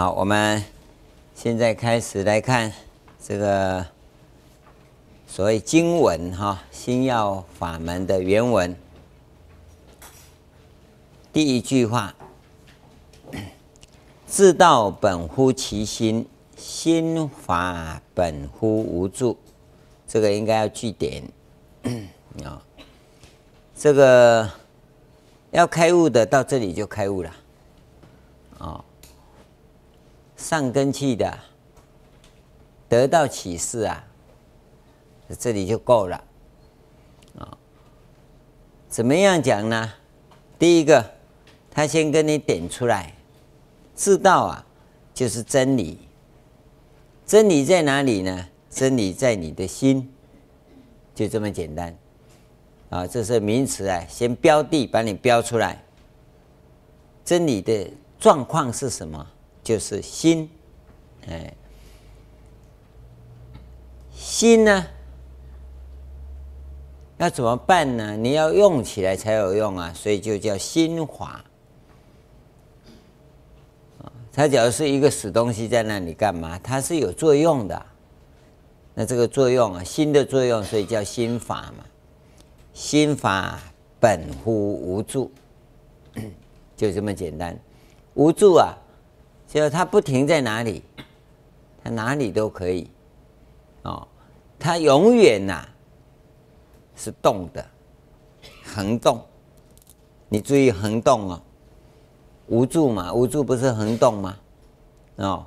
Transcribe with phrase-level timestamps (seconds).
[0.00, 0.64] 好，我们
[1.34, 2.72] 现在开始来看
[3.22, 3.84] 这个
[5.26, 8.74] 所谓经文哈，心要法门的原文。
[11.34, 12.14] 第一句话：
[14.26, 19.36] 自道本乎其心，心法本乎无助。
[20.08, 21.22] 这个应该要据点
[22.42, 22.62] 啊。
[23.76, 24.50] 这个
[25.50, 27.30] 要开悟的，到这里就开悟了
[28.58, 28.82] 啊。
[30.40, 31.38] 上根器的
[32.88, 34.02] 得到启示啊，
[35.38, 36.24] 这里就够了
[37.38, 37.56] 啊。
[38.88, 39.92] 怎么样讲呢？
[40.58, 41.04] 第一个，
[41.70, 43.14] 他先跟你点出来，
[43.94, 44.66] 知道啊，
[45.12, 45.98] 就是真理。
[47.26, 48.48] 真理在哪里呢？
[48.70, 50.10] 真理在你的心，
[51.14, 51.96] 就这么简单
[52.88, 53.06] 啊。
[53.06, 55.84] 这是名词啊，先标的把你标出来。
[57.24, 57.88] 真理的
[58.18, 59.24] 状况是什么？
[59.70, 60.50] 就是心，
[61.28, 61.54] 哎，
[64.12, 64.84] 心呢，
[67.18, 68.16] 要怎么办呢？
[68.16, 71.44] 你要用起来才有用啊，所以就叫心法。
[74.32, 76.58] 它假如是一个死东西在那里干嘛？
[76.58, 77.86] 它是有作用的。
[78.94, 81.84] 那这个作用啊，心的作用，所以叫心法嘛。
[82.72, 83.60] 心法
[84.00, 85.30] 本乎无助，
[86.76, 87.56] 就这么简单。
[88.14, 88.76] 无助啊。
[89.50, 90.82] 就它不停在哪里，
[91.82, 92.88] 它哪里都可以，
[93.82, 94.06] 哦，
[94.60, 95.68] 它永远呐、
[96.94, 97.66] 是动的，
[98.64, 99.20] 横动。
[100.28, 101.42] 你注意横动哦，
[102.46, 104.38] 无助嘛，无助不是横动吗？
[105.16, 105.44] 哦，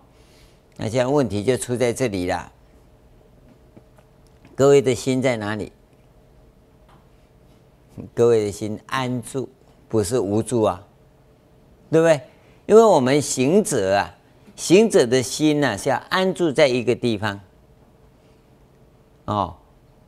[0.76, 2.52] 那现在问题就出在这里了。
[4.54, 5.72] 各位的心在哪里？
[8.14, 9.48] 各位的心安住，
[9.88, 10.86] 不是无助啊，
[11.90, 12.20] 对不对？
[12.66, 14.16] 因为我们行者啊，
[14.56, 17.40] 行者的心呢、是要安住在一个地方，
[19.26, 19.56] 哦，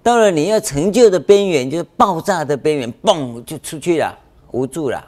[0.02, 4.18] 到了你要成就的边缘，就是爆炸的边缘，嘣就出去了，
[4.52, 5.06] 无助了，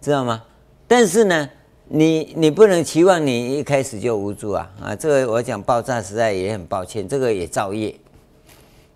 [0.00, 0.42] 知道吗？
[0.86, 1.50] 但是呢，
[1.88, 4.96] 你你不能期望你一开始就无助啊啊！
[4.96, 7.94] 这个我讲爆炸实在也很抱歉，这个也造业，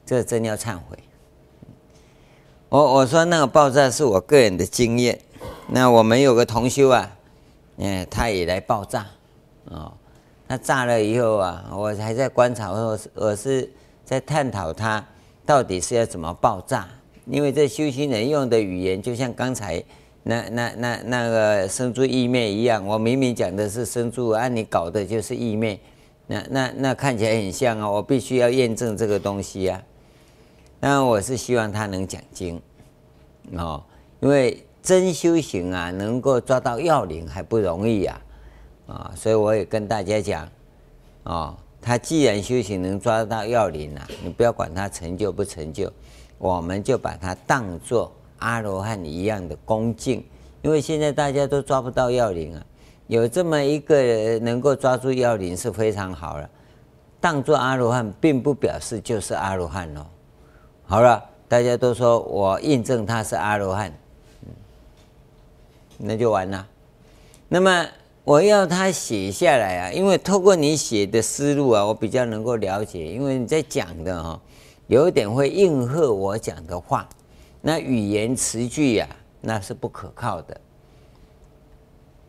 [0.07, 0.99] 这个真要忏悔。
[2.71, 5.21] 我我说那个爆炸是我个人的经验。
[5.69, 7.11] 那我们有个同修啊，
[7.77, 9.07] 嗯，他也来爆炸，
[9.67, 9.91] 哦，
[10.47, 13.71] 他炸了以后啊，我还在观察，我我是
[14.05, 15.03] 在探讨他
[15.47, 16.87] 到底是要怎么爆炸，
[17.27, 19.83] 因为这修行人用的语言就像刚才
[20.25, 25.79] 那那那那个生住意灭一样，我明明讲的是生住，按、啊、你搞的就是意灭，
[26.27, 29.83] 那那那看起来很像啊，我必须要验证这个东西啊。
[30.81, 32.61] 那我是希望他能讲经，
[33.57, 33.83] 哦，
[34.21, 34.63] 因为。
[34.83, 38.21] 真修行啊，能够抓到要领还不容易呀，
[38.89, 40.49] 啊，所以我也跟大家讲，
[41.23, 45.89] 哦，他既然修行能抓到要领啊，你不要管他成就不成就，
[46.37, 48.11] 我们就把他当作
[48.41, 50.25] 阿罗汉一样的恭敬，
[50.63, 52.67] 因为现在大家都抓不到要领啊，
[53.07, 56.51] 有这么一个能够抓住要领是非常好了，
[57.21, 60.05] 当作阿罗汉并不表示就是阿罗汉哦。
[60.83, 63.97] 好了，大家都说我印证他是阿罗汉。
[66.05, 66.67] 那就完了。
[67.49, 67.87] 那么
[68.25, 73.07] 我要他写下来啊，因为透过你写的思路啊，我比较能够了解。
[73.07, 74.41] 因为你在讲的哈，
[74.89, 77.09] 有一点会应和我讲的话，
[77.61, 79.09] 那语言词句呀，
[79.41, 80.61] 那是不可靠的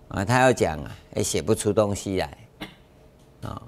[0.09, 0.23] 啊。
[0.23, 2.37] 他要讲啊，也写不出东西来
[3.41, 3.61] 啊，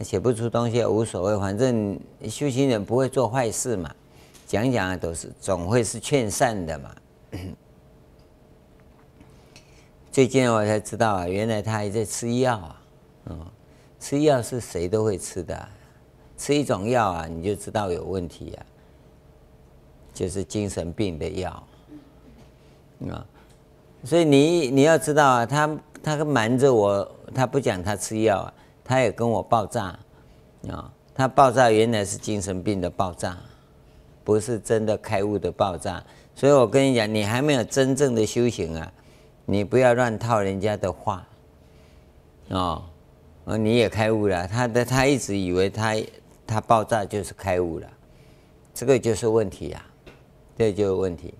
[0.00, 1.98] 写不出东西也无所谓，反正
[2.28, 3.94] 修行人不会做坏事嘛，
[4.46, 6.94] 讲讲啊都是总会是劝善的嘛。
[10.12, 12.82] 最近我才知道啊，原来他还在吃药啊，
[13.30, 13.46] 嗯，
[13.98, 15.68] 吃药是谁都会吃的，
[16.36, 18.60] 吃一种药啊，你就知道有问题啊，
[20.12, 21.50] 就是精神病的药，
[23.08, 23.24] 啊，
[24.04, 28.52] 所以你你要知道啊，他他瞒着我，他不讲他吃药啊，
[28.84, 29.98] 他也跟我爆炸，
[30.68, 33.38] 啊，他爆炸原来是精神病的爆炸，
[34.24, 36.04] 不是真的开悟的爆炸，
[36.34, 38.92] 所以我跟你讲，你还没有真正的修行啊。
[39.44, 41.26] 你不要乱套人家的话，
[42.48, 42.82] 哦，
[43.58, 44.46] 你也开悟了。
[44.46, 45.96] 他的他一直以为他
[46.46, 47.86] 他爆炸就是开悟了，
[48.72, 49.84] 这个就是问题呀，
[50.56, 51.34] 这就是问题。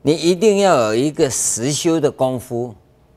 [0.00, 2.74] 你一定要有一个实修的功夫。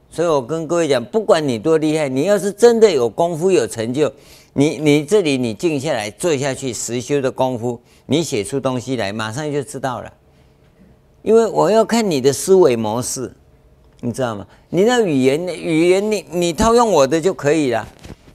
[0.09, 4.09] 所以我跟各位讲，不管你多厉害，你要是真的有功夫有成就，
[4.53, 10.13] 你你这里你静下来坐下去实修的功夫，你写出东西来，马上就知道了。
[11.21, 13.31] 因为我要看你的思维模式。
[14.01, 14.45] 你知道吗？
[14.69, 17.87] 你那语言语言你你套用我的就可以了。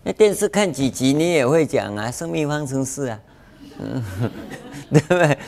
[0.02, 3.20] 那电视看几集你也会讲啊，生命方程式啊，
[3.78, 4.02] 嗯，
[4.90, 5.38] 对不对？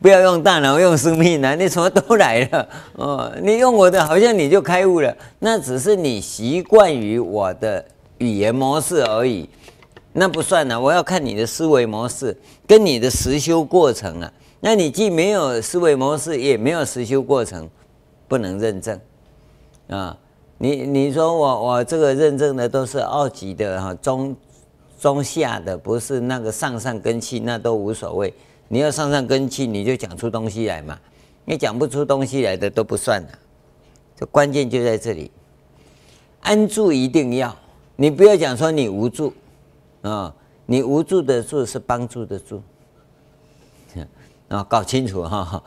[0.00, 3.32] 不要用大脑，用生命啊，你什么都来了哦。
[3.40, 5.16] 你用我的，好像你就开悟了。
[5.38, 7.84] 那只是你习惯于我的
[8.18, 9.48] 语言模式而已，
[10.12, 10.78] 那不算啊。
[10.78, 12.36] 我要看你的思维模式
[12.66, 14.30] 跟你的实修过程啊。
[14.58, 17.70] 那你既没有思维模式，也没有实修过程，
[18.26, 19.00] 不能认证
[19.92, 20.18] 啊。
[20.58, 24.36] 你你说我我这个认证的都是二级的哈，中
[25.00, 28.32] 中下的，不是那个上上根器，那都无所谓。
[28.68, 30.96] 你要上上根器，你就讲出东西来嘛。
[31.44, 33.28] 你讲不出东西来的都不算了。
[34.14, 35.32] 这关键就在这里，
[36.42, 37.54] 安住一定要。
[37.96, 39.32] 你不要讲说你无助
[40.02, 40.32] 啊，
[40.66, 42.62] 你无助的助是帮助的助
[44.46, 45.60] 啊，搞清楚哈。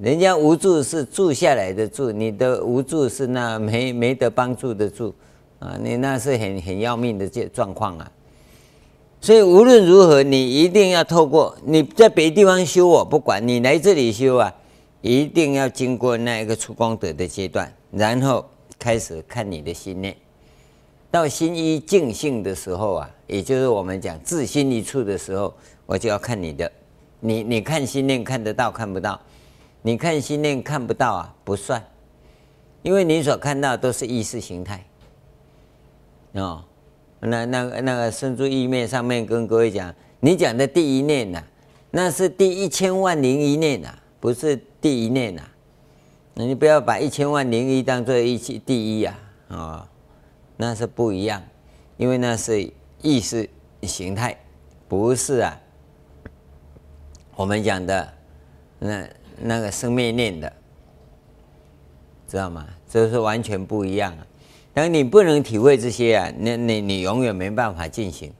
[0.00, 5.14] 人家无助是住下来的住，你的无助是那没没得帮助的住，
[5.58, 8.10] 啊，你那是很很要命的这状况啊。
[9.20, 14.52] 所以无论如何，你一定要透过你在别地方修，我不管你来这里修啊，
[15.00, 18.44] 一定要经过那一个出功德的阶段，然后
[18.78, 20.16] 开始看你的心念。
[21.10, 25.54] 到心一净性的时候啊，也就是我们讲自心一处的时候，
[25.86, 26.72] 我就要看你的，
[27.20, 29.20] 你你看心念看得到看不到？
[29.84, 31.84] 你看心念看不到啊，不算，
[32.82, 34.86] 因为你所看到都是意识形态，
[36.34, 36.64] 哦，
[37.18, 41.46] 那那那个生住意灭上面跟各位讲，你讲的第一念呐、啊，
[41.90, 45.50] 那是第一千万零一念呐、啊，不是第一念呐、啊，
[46.34, 49.18] 那你不要把一千万零一当做一期第一呀，
[49.48, 49.88] 啊、哦，
[50.56, 51.42] 那是不一样，
[51.96, 53.50] 因为那是意识
[53.82, 54.38] 形态，
[54.86, 55.60] 不是啊，
[57.34, 58.12] 我们讲的
[58.78, 59.08] 那。
[59.42, 60.52] 那个生灭念的，
[62.28, 62.66] 知道吗？
[62.90, 64.26] 这是完全不一样啊！
[64.74, 68.30] 当你不能体会这些啊，那你你永远没办法进行。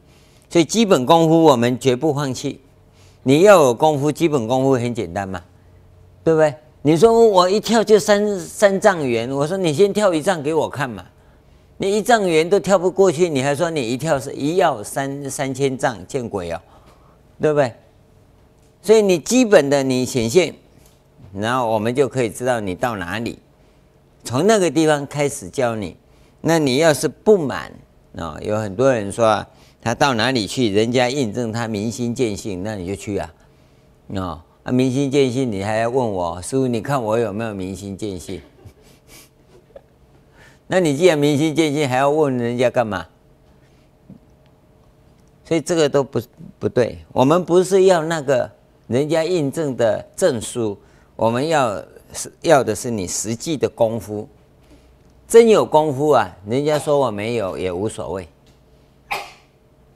[0.48, 2.60] 所以基本功夫我们绝不放弃。
[3.22, 5.42] 你要有功夫，基本功夫很简单嘛，
[6.22, 6.54] 对不对？
[6.82, 11.06] 你说我一跳就三三丈远，我说你先跳一丈给我看嘛。
[11.78, 16.68] 你一丈远都跳不过去，你还说你一跳是一要三三千丈，见鬼啊、哦！
[17.40, 17.72] 对不对？
[18.82, 20.54] 所以你基本的你显现。
[21.34, 23.38] 然后我们就可以知道你到哪里，
[24.22, 25.96] 从那个地方开始教你。
[26.42, 27.72] 那你要是不满
[28.16, 29.46] 啊，有很多人说
[29.80, 33.32] 他到哪里去，人家印证他明心见性，那你就去啊。
[34.14, 38.42] 啊，明心见性，你还要问我师傅，你看我有没有明心见性？
[40.66, 43.06] 那你既然明心见性，还要问人家干嘛？
[45.44, 46.20] 所以这个都不
[46.58, 46.98] 不对。
[47.12, 48.50] 我们不是要那个
[48.88, 50.76] 人家印证的证书。
[51.22, 51.80] 我们要
[52.12, 54.28] 是要的是你实际的功夫，
[55.28, 56.28] 真有功夫啊！
[56.48, 58.26] 人家说我没有也无所谓，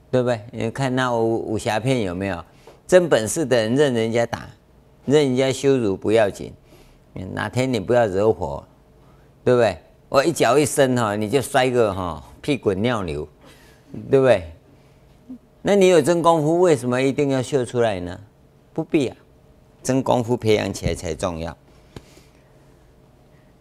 [0.08, 0.40] 对不对？
[0.52, 2.44] 你看那武武侠片有没有？
[2.86, 4.48] 真本事的人任人家打，
[5.04, 6.52] 任人家羞辱不要紧，
[7.32, 8.62] 哪天你不要惹火，
[9.42, 9.76] 对不对？
[10.08, 13.26] 我一脚一伸哈，你就摔个哈屁滚尿流，
[14.08, 14.44] 对不对？
[15.60, 18.16] 那你有真功夫，为什么一定要秀出来呢？
[18.72, 19.16] 不必啊。
[19.86, 21.56] 真功夫培养起来才重要。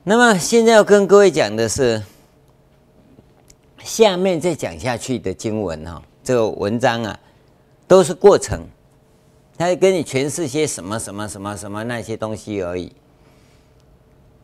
[0.04, 2.02] 那么现在要跟各位讲的是，
[3.84, 7.20] 下面再讲下去的经文哈，这个文章啊，
[7.88, 8.66] 都是过程，
[9.56, 12.92] 他跟你诠释些什么什么什么什么那些东西而已。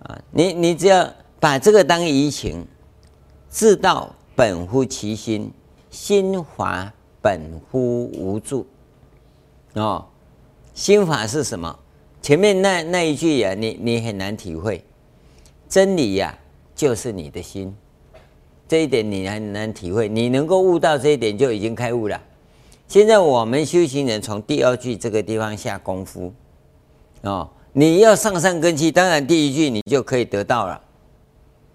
[0.03, 2.63] 啊，你你只要把这个当移情，
[3.49, 5.51] 自道本乎其心，
[5.89, 8.67] 心法本乎无助，
[9.73, 10.05] 哦。
[10.73, 11.77] 心法是什么？
[12.21, 14.83] 前面那那一句呀、你你很难体会。
[15.67, 16.37] 真理呀、
[16.75, 17.75] 就是你的心，
[18.67, 20.09] 这一点你很难体会。
[20.09, 22.21] 你能够悟到这一点，就已经开悟了。
[22.87, 26.33] 现在我们修行人从第二句这个地方下功夫，
[27.21, 30.81] 哦，你要上上根器，当然第一句你就可以得到了，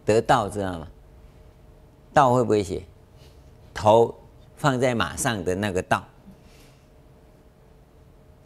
[0.04, 0.86] 得道知道吗？
[2.12, 2.82] 道会不会写？
[3.72, 4.14] 头
[4.56, 6.04] 放在马上的那个道。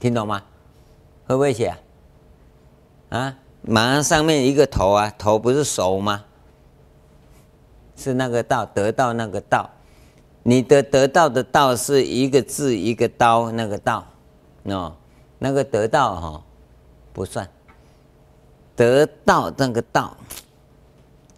[0.00, 0.42] 听懂吗？
[1.26, 1.78] 会不会写啊？
[3.10, 6.24] 啊，马上上面一个头啊，头不是手吗？
[7.94, 9.68] 是那个道，得到那个道。
[10.42, 14.06] 你的得到的道是一个字一个刀，那个道，
[14.62, 14.96] 哦，
[15.38, 16.42] 那个得到哈、哦、
[17.12, 17.46] 不算。
[18.74, 20.16] 得到那个道，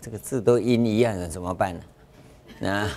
[0.01, 1.77] 这个字都音一样的，怎么办
[2.61, 2.71] 呢？
[2.71, 2.89] 啊，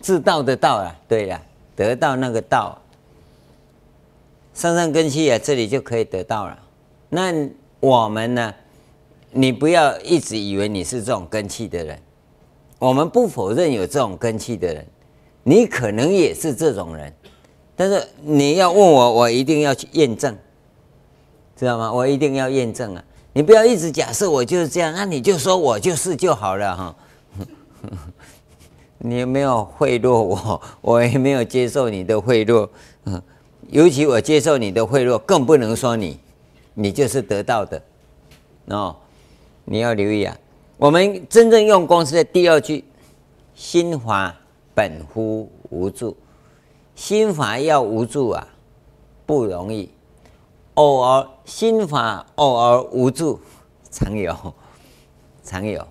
[0.00, 1.42] 自道的道啊，对呀，
[1.76, 2.80] 得到那个道。
[4.56, 6.58] 上上根器啊，这里就可以得到了。
[7.10, 7.30] 那
[7.78, 8.54] 我们呢？
[9.32, 12.00] 你不要一直以为你是这种根器的人。
[12.78, 14.86] 我们不否认有这种根器的人，
[15.42, 17.12] 你可能也是这种人，
[17.76, 20.34] 但是你要问我，我一定要去验证，
[21.54, 21.92] 知道吗？
[21.92, 23.04] 我一定要验证啊！
[23.34, 26.96] 你不要一直假设我就是这样，那你就说我就是就好了哈。
[28.96, 32.66] 你没有贿赂我，我也没有接受你的贿赂，
[33.70, 36.20] 尤其我接受你的贿赂，更不能说你，
[36.74, 37.82] 你就是得到的，
[38.66, 38.96] 哦，
[39.64, 40.36] 你要留意啊。
[40.76, 42.84] 我们真正用功是在第二句，
[43.54, 44.34] 心法
[44.74, 46.16] 本乎无助，
[46.94, 48.48] 心法要无助啊，
[49.24, 49.90] 不容易。
[50.74, 53.40] 偶尔心法偶尔无助，
[53.90, 54.54] 常有，
[55.42, 55.86] 常有，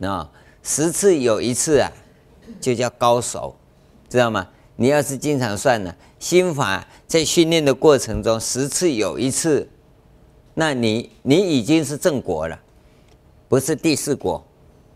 [0.00, 0.30] 啊，
[0.62, 1.90] 十次有一次啊。
[2.60, 3.56] 就叫高手，
[4.06, 4.46] 知道吗？
[4.76, 9.68] 你要是经常算了，心法在训练的过程中十次有一次，
[10.54, 12.58] 那你你已经是正果了，
[13.46, 14.42] 不是第四果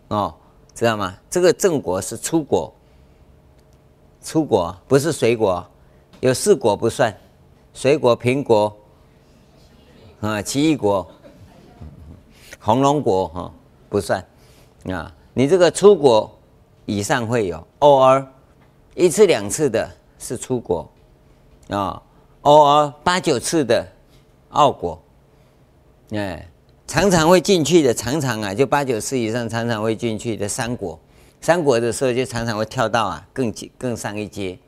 [0.09, 0.35] 哦，
[0.75, 1.15] 知道吗？
[1.29, 2.73] 这个正果是出果，
[4.23, 5.63] 出果不是水果，
[6.21, 7.15] 有四果不算，
[7.75, 8.75] 水果、苹果
[10.23, 11.07] 啊、奇异果、
[12.59, 13.53] 红龙果哈
[13.91, 14.27] 不算
[14.87, 16.35] 啊，你这个出果。
[16.87, 18.27] 以上会有偶尔
[18.95, 20.91] 一次两次的是出果
[21.69, 22.03] 啊，
[22.43, 23.87] 偶尔八九次的
[24.49, 25.01] 二果，
[26.13, 26.49] 哎，
[26.87, 30.99] 常常会进去的，常常啊，就八九次以上常常会进去的三果，
[31.41, 34.59] 三果的时候就常常会跳到啊更更上一阶，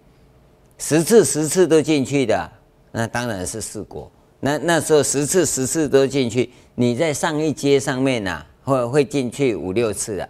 [0.79, 2.51] 十次十次都进去的，
[2.93, 4.11] 那当然是四果。
[4.41, 10.29] 那那时候十次十次都进去，你在上一阶上面呐，会会进去五六次的。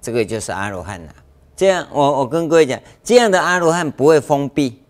[0.00, 1.14] 这个就是阿罗汉了。
[1.54, 4.81] 这样，我我跟各位讲，这样的阿罗汉不会封闭，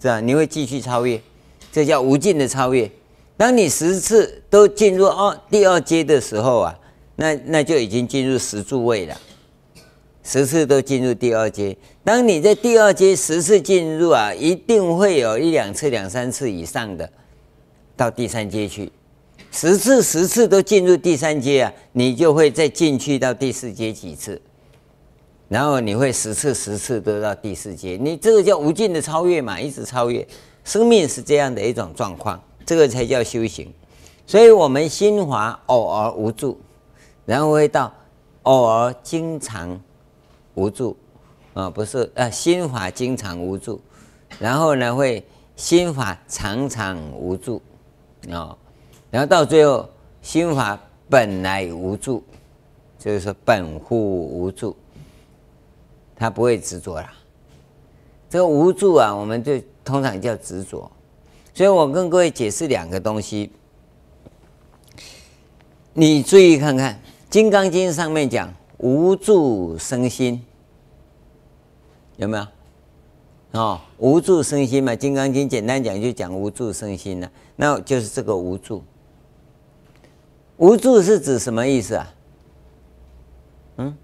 [0.00, 0.20] 是啊？
[0.20, 1.20] 你会继续超越，
[1.70, 2.90] 这叫无尽的超越。
[3.36, 6.78] 当你十次都进入哦第二阶的时候啊，
[7.16, 9.20] 那那就已经进入十住位了。
[10.22, 17.10] 十次都进入第二阶，当你在第二阶十次进入啊，一定会有一两次、两三次以上的
[17.96, 18.92] 到第三阶去。
[19.50, 24.40] 十次十次都进入第三阶啊，你就会再进去到第四阶几次，
[25.50, 30.24] 然后你会十次十次都到第四阶，你这个叫无尽的超越嘛，一直超越。
[30.62, 33.74] 生命是这样的一种状况，这个才叫修行。
[34.28, 36.56] 所以，我们心法偶尔无助，
[37.26, 37.92] 然后会到
[38.44, 39.80] 偶尔经常
[40.54, 40.96] 无助
[41.52, 43.80] 啊，不是啊，心法经常无助，
[44.38, 45.26] 然后呢会
[45.56, 47.60] 心法常常无助
[48.30, 48.56] 啊。
[49.10, 49.88] 然后到最后，
[50.22, 50.78] 心法
[51.08, 52.22] 本来无助，
[53.00, 54.76] 就是说本乎无助，
[56.20, 57.10] 他不会执着了。
[58.28, 60.90] 这个无助啊，我们就通常叫执着。
[61.54, 63.50] 所以我跟各位解释两个东西，
[65.94, 66.94] 你注意看看，
[67.30, 70.44] 《金刚经》上面讲无助生心，
[72.18, 72.46] 有没有？
[73.52, 78.84] 哦，无助生心嘛，《金刚经》简单讲就讲无助生心了，那就是这个无助。
[80.58, 82.14] 无助是指什么意思啊？
[83.78, 83.96] 嗯，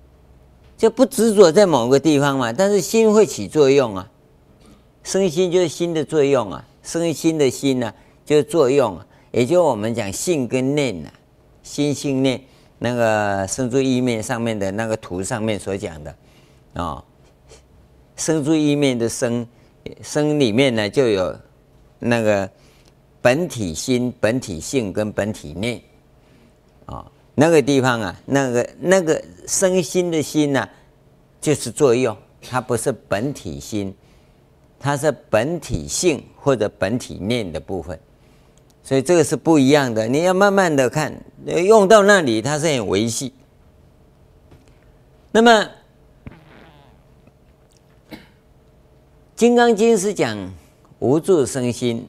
[0.76, 4.10] 就不执着在某个地方嘛，但是心会起作用啊。
[5.02, 11.14] 生心就是心的作用啊，生心的心呢、就作用啊，也就我们讲性跟念呐、啊，
[11.62, 12.42] 心性念
[12.78, 16.10] 那个生住意面上面的那个图上面所讲的
[16.74, 17.04] 啊、哦，
[18.16, 19.46] 生住意面的生
[20.02, 21.36] 生里面呢就有
[22.00, 22.50] 那个
[23.22, 25.80] 本体心、本体性跟本体念。
[26.86, 27.06] 啊、哦，
[27.38, 30.70] 那个地方啊，那个那个生心的心呢、啊，
[31.38, 33.94] 就是作用，它不是本体心，
[34.80, 38.00] 它是本体性或者本体念的部分，
[38.82, 40.08] 所以这个是不一样的。
[40.08, 41.12] 你要慢慢的看，
[41.44, 43.34] 用到那里它是很维系。
[45.30, 45.50] 那么，
[49.34, 50.38] 《金刚经》是讲
[51.00, 52.00] 无住生心，《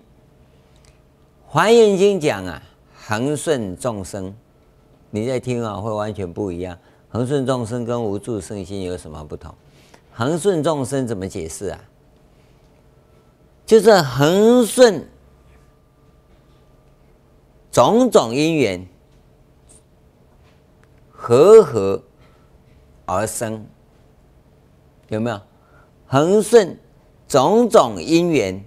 [1.46, 2.64] 华严经》讲啊，
[2.96, 4.34] 恒顺众生。
[5.10, 6.78] 你在听啊，会完全不一样。
[7.10, 9.54] 恒顺众生跟无住生心有什么不同？
[10.14, 11.80] 恒顺众生怎么解释啊？
[13.66, 15.08] 就是恒顺
[17.72, 18.88] 种种因缘
[21.12, 22.02] 和合
[23.06, 23.66] 而生，
[25.10, 25.42] 有没有？
[26.08, 26.78] 恒顺
[27.28, 28.64] 种种因缘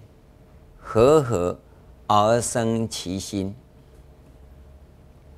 [0.78, 1.58] 和合
[2.06, 3.54] 而生其心，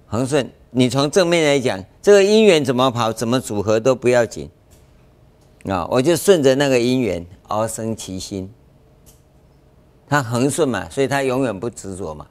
[0.07, 0.51] 恒顺。
[0.75, 4.49] 你从正面来讲，这个因缘怎么跑，怎么组合都不要紧
[5.67, 5.87] 啊！
[5.91, 8.51] 我就顺着那个因缘而生其心，
[10.09, 12.27] 它恒顺嘛，所以它永远不执着嘛，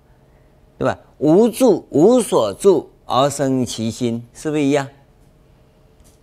[0.79, 0.97] 对吧？
[1.19, 4.87] 无住无所住而生其心，是不是一样？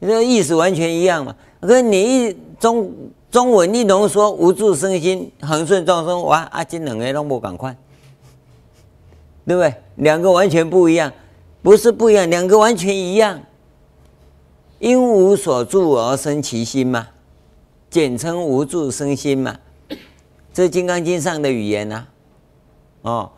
[0.01, 1.37] 你这意思完全一样嘛？
[1.61, 2.93] 可你一中
[3.31, 7.77] 中文一浓缩，无住生心，恒顺众生，哇，啊，这两个拢无同款，
[9.47, 9.73] 对不对？
[9.97, 11.13] 两个完全不一样，
[11.63, 13.43] 不是不一样，两个完全一样。
[14.79, 17.09] 因无所住而生其心嘛，
[17.91, 19.59] 简称无住生心嘛。
[20.53, 22.07] 这《金刚经》上的语言呐、
[23.03, 23.31] 哦，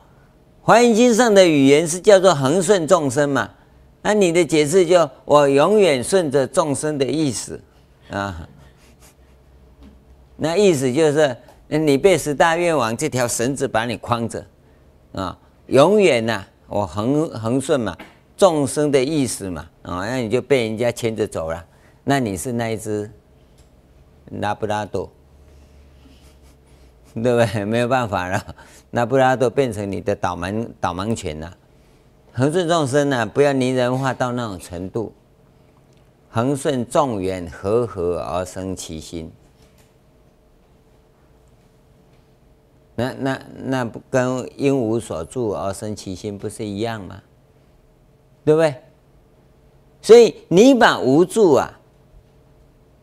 [0.66, 3.50] 《华严经》上的语言是叫做恒顺众生嘛。
[4.02, 7.60] 那你的解释就我永远顺着众生的意思
[8.10, 8.48] 啊，
[10.36, 11.36] 那意思就是
[11.68, 14.44] 你被十大愿王这条绳子把你框着
[15.12, 17.98] 啊，永远呐、我恒恒顺嘛，
[18.36, 21.66] 众生的意思嘛啊，那你就被人家牵着走了，
[22.04, 23.10] 那你是那一只
[24.40, 25.10] 拉布拉多，
[27.12, 27.64] 对不对？
[27.64, 28.54] 没有办法了，
[28.92, 31.52] 拉布拉多变成你的导盲导盲犬了。
[32.32, 35.12] 恒顺众生呢、不要拟人化到那种程度。
[36.28, 39.28] 恒顺众缘和合而生其心，
[43.00, 47.22] 那那那不跟因无所住而生其心不是一样吗？
[48.44, 48.74] 对不对？
[50.02, 51.80] 所以你把无住啊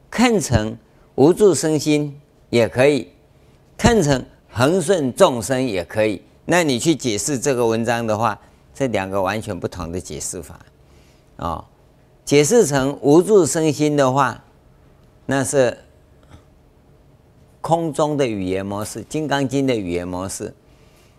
[0.10, 0.78] 看成
[1.16, 3.10] 无住生心也可以，
[3.78, 6.22] 看成恒顺众生也可以。
[6.46, 8.40] 那你去解释这个文章的话。
[8.78, 10.60] 这两个完全不同的解释法，
[11.38, 11.66] 哦，
[12.24, 14.44] 解释成无住生心的话，
[15.26, 15.76] 那是
[17.68, 20.46] 空中的语言模式，《金刚经》的语言模式；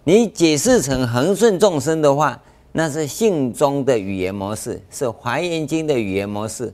[0.05, 2.41] 你解释成恒顺众生的话，
[2.73, 6.73] 那是性中的语言模式，是《华严经》的语言模式。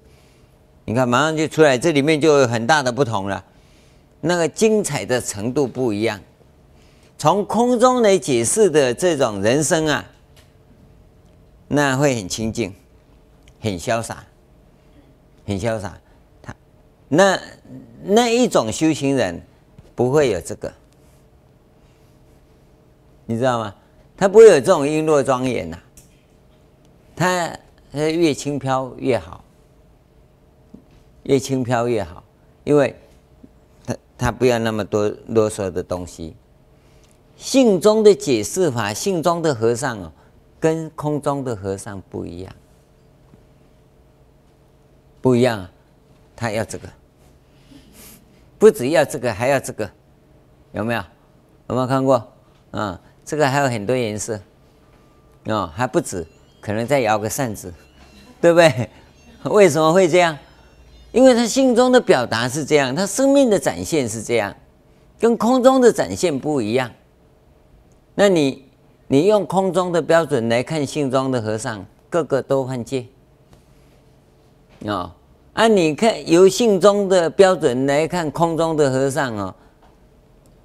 [0.84, 3.44] 你看，马上就出来，这里面就有很大的不同了，
[4.20, 6.20] 那个精彩的程度不一样。
[7.18, 10.04] 从空中来解释的这种人生啊。
[11.66, 12.72] 那会很清净，
[13.58, 14.22] 很潇洒，
[15.44, 15.98] 很潇洒。
[16.40, 16.54] 他
[17.08, 17.40] 那
[18.04, 19.42] 那一种修行人
[19.94, 20.72] 不会有这个，
[23.26, 23.74] 你知道吗？
[24.16, 25.78] 他不会有这种璎珞庄严呐。
[27.16, 27.59] 他
[27.92, 29.44] 他越轻飘越好，
[31.24, 32.22] 越轻飘越好，
[32.64, 32.94] 因为
[33.85, 36.35] 他他不要那么多啰嗦的东西。
[37.37, 40.12] 信中的解释法，信中的和尚哦。
[40.61, 42.50] 跟空中的和尚不一样，
[45.20, 45.70] 不一样啊！
[46.35, 46.88] 他要这个，
[48.64, 49.90] 不只要这个，还要这个，
[50.72, 51.05] 有没有？
[51.68, 52.14] 有没有看过？
[52.14, 52.33] 啊、
[52.72, 54.40] 嗯，这个还有很多颜色，
[55.48, 56.27] 哦，还不止，
[56.62, 57.70] 可能再摇个扇子，
[58.40, 58.88] 对不对？
[59.53, 60.38] 为什么会这样？
[61.12, 64.57] 因为他心中的表达是这样，他生命的展现是这样，
[65.20, 66.90] 跟空中的展现不一样。
[68.14, 68.64] 那你？
[69.09, 73.07] 你用空中的标准来看性中的和尚，个个都犯戒
[74.87, 75.12] 哦。
[75.54, 79.54] 啊，你看由性中的标准来看空中的和尚哦，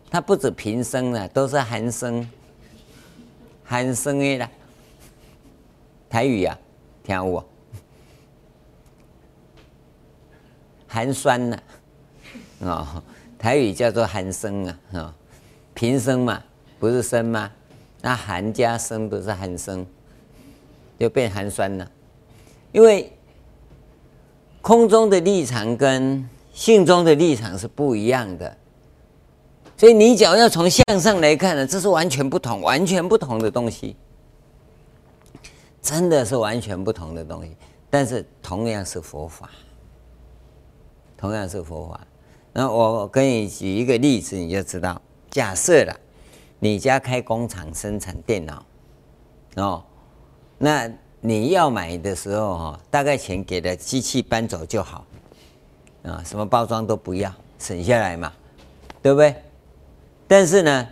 [0.09, 2.27] 他不止平生了，都是寒生，
[3.63, 4.49] 寒生的啦。
[6.09, 6.57] 台语呀、啊，
[7.03, 7.45] 听我，
[10.87, 11.59] 寒酸呐，
[12.61, 13.03] 哦，
[13.37, 15.13] 台语叫做寒生啊，哦，
[15.75, 16.41] 平生嘛，
[16.79, 17.51] 不是生吗？
[18.01, 19.85] 那寒加生不是寒生，
[20.97, 21.87] 就变寒酸了。
[22.71, 23.11] 因为
[24.69, 28.55] 空中的立场跟性中的立场是不一样的，
[29.75, 33.95] 所以你只要要从向上来看呢，这是完全不同、完全不同的东西，
[35.81, 37.57] 真的是完全不同的东西。
[37.89, 39.49] 但是同样是佛法，
[41.17, 41.99] 同样是佛法。
[42.53, 45.01] 那我跟你举一个例子，你就知道。
[45.31, 45.99] 假设了。
[46.59, 48.65] 你家开工厂生产电脑，
[49.55, 49.83] 哦，
[50.59, 50.87] 那
[51.21, 55.05] 你要买的时候哈，大概钱给了机器搬走就好，
[56.03, 58.31] 啊，什么包装都不要，省下来嘛，
[59.01, 59.35] 对不对？
[60.27, 60.87] 但是呢，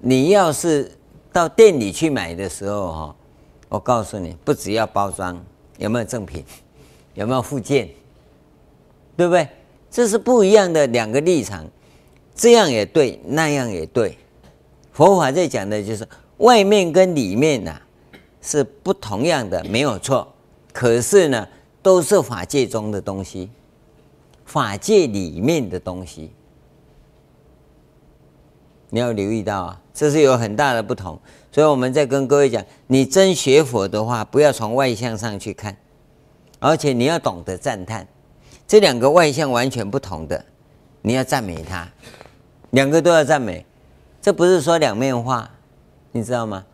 [0.00, 0.90] 你要是
[1.32, 3.16] 到店里去买的时候哈，
[3.68, 5.40] 我告诉你，不只要包装，
[5.78, 6.44] 有没有赠品，
[7.14, 7.88] 有没有附件，
[9.16, 9.46] 对不对？
[9.90, 11.64] 这是不一样的两个立场，
[12.34, 14.16] 这样也对，那样也对。
[14.90, 17.80] 佛法在讲的就是外面跟里面呐、
[18.42, 20.30] 是不同样的，没有错。
[20.72, 21.48] 可是呢，
[21.80, 23.50] 都是法界中的东西，
[24.44, 26.32] 法界里面的东西，
[28.90, 31.18] 你要留意到啊，这是有很大的不同。
[31.50, 35.76] 所以我们在跟各位讲，你真学佛的话，不要从外相上去看，
[36.58, 38.08] 而且你要懂得赞叹，
[38.66, 40.42] 这两个外相完全不同的，
[41.02, 41.86] 你要赞美他，
[42.70, 43.64] 两个都要赞美。
[44.22, 45.50] 这不是说两面话，
[46.12, 46.64] 你知道吗？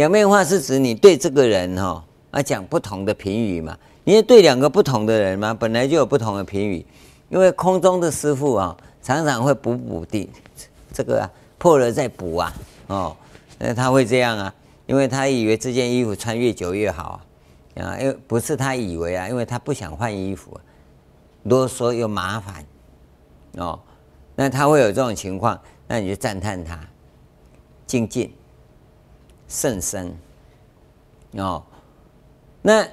[0.00, 3.76] 两面化是指你对这个人哈啊，讲不同的评语嘛。
[4.04, 6.86] 因为对两个不同的人嘛，本来就有不同的评语。
[7.28, 10.26] 因为空中的师傅啊，常常会补补的，
[10.90, 12.54] 这个啊破了再补啊，
[12.86, 13.14] 哦，
[13.58, 14.54] 那他会这样啊，
[14.86, 17.20] 因为他以为这件衣服穿越久越好
[17.74, 20.58] 啊，啊，因为不是他以为啊，因为他不想换衣服，
[21.42, 22.64] 啰嗦又麻烦，
[23.58, 23.78] 哦，
[24.34, 26.80] 那他会有这种情况，那你就赞叹他，
[27.86, 28.32] 精进，
[29.50, 30.16] 甚深，
[31.32, 31.62] 哦，
[32.62, 32.88] 那。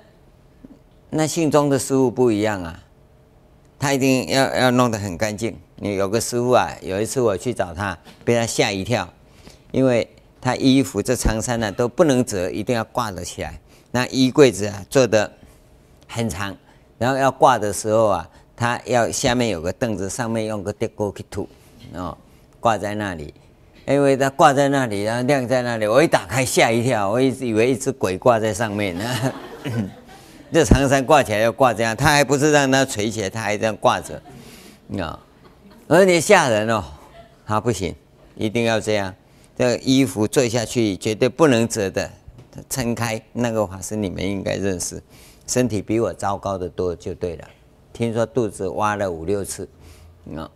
[1.09, 2.83] 那信中的师傅不一样啊，
[3.79, 5.57] 他一定要要弄得很干净。
[5.77, 9.07] 你有个师傅啊，有一次我去找他，被他吓一跳，
[9.71, 10.05] 因为
[10.41, 13.57] 他衣服这长衫呢、都不能折，一定要挂得起来。
[13.91, 15.31] 那衣柜子啊做得
[16.09, 16.53] 很长，
[16.97, 21.47] 然后要挂的时候啊，他要下面有个凳子，上面用个铁锅去土，
[21.93, 22.17] 哦，
[22.59, 23.33] 挂在那里。
[23.87, 29.33] 因为他挂在那里，然后晾在那里，我一打开吓一跳，我一直以为一只鬼挂在上面呢。
[30.51, 34.21] 这长衫挂起来要挂这样，他还不是让它垂起来，他还这样挂着，
[35.01, 35.17] 啊，
[35.87, 36.83] 而且吓人哦，
[37.45, 37.95] 他不行，
[38.35, 39.13] 一定要这样，
[39.57, 42.09] 这个衣服坠下去绝对不能折的，
[42.69, 45.01] 撑开那个法师你们应该认识，
[45.47, 47.47] 身体比我糟糕的多就对了，
[47.93, 49.67] 听说肚子挖了五六次，
[50.35, 50.49] 啊，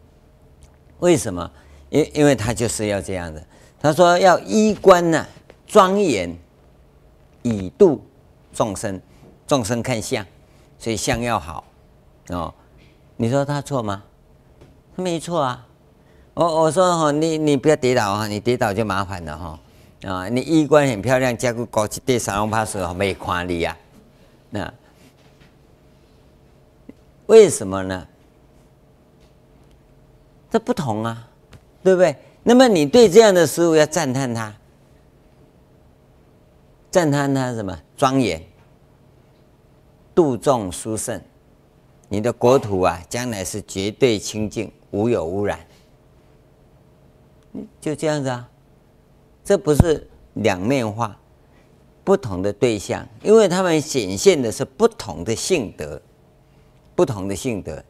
[1.00, 1.50] 为什么？
[1.90, 3.44] 因因为他就是要这样的，
[3.80, 5.26] 他说要衣冠呢
[5.66, 6.36] 庄严，
[7.42, 8.04] 以度。
[8.50, 9.00] 众生，
[9.46, 10.26] 众生看相，
[10.80, 11.62] 所以相要好
[12.30, 12.52] 哦。
[13.16, 14.02] 你说他错吗？
[14.96, 15.64] 他没错啊。
[16.34, 19.60] 我我说哈，你你不要跌倒啊，你跌倒就麻烦了哈
[20.10, 20.28] 啊。
[20.28, 23.76] 你衣冠很漂亮，加个高级的沙龙帕时候没看你呀。
[24.50, 24.72] 那
[27.26, 28.08] 为什么呢？
[30.50, 31.27] 这不同啊，
[31.82, 32.16] 对不对？
[32.42, 34.54] 那么你对这样的师父要赞叹他。
[36.90, 38.42] 赞叹他什么庄严、
[40.14, 41.20] 度众殊胜，
[42.08, 45.60] 你的国土啊，将来是绝对清净，无有污染。
[47.80, 48.48] 就这样子啊，
[49.44, 51.14] 这不是两面化，
[52.04, 56.00] 不同的对象，因为他们显现的是不同的性德，
[56.94, 57.84] 不同的性德，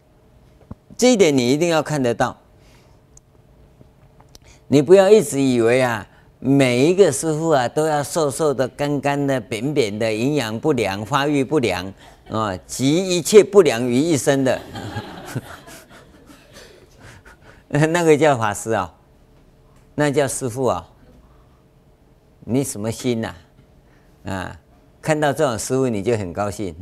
[0.97, 2.37] 这一点你一定要看得到。
[4.69, 6.07] 你不要一直以为啊。
[6.41, 11.93] 每一个师傅啊，都要瘦瘦的、干干的、扁扁的，营养不良、发育不良
[12.31, 14.61] 啊，集一切不良于一身的，
[17.67, 18.95] 那个叫法师啊，
[19.97, 20.89] 那叫师傅啊。
[22.45, 23.35] 你什么心呐？
[24.27, 24.61] 啊，
[25.03, 26.73] 看到这种师傅你就很高兴，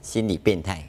[0.00, 0.88] 心理变态。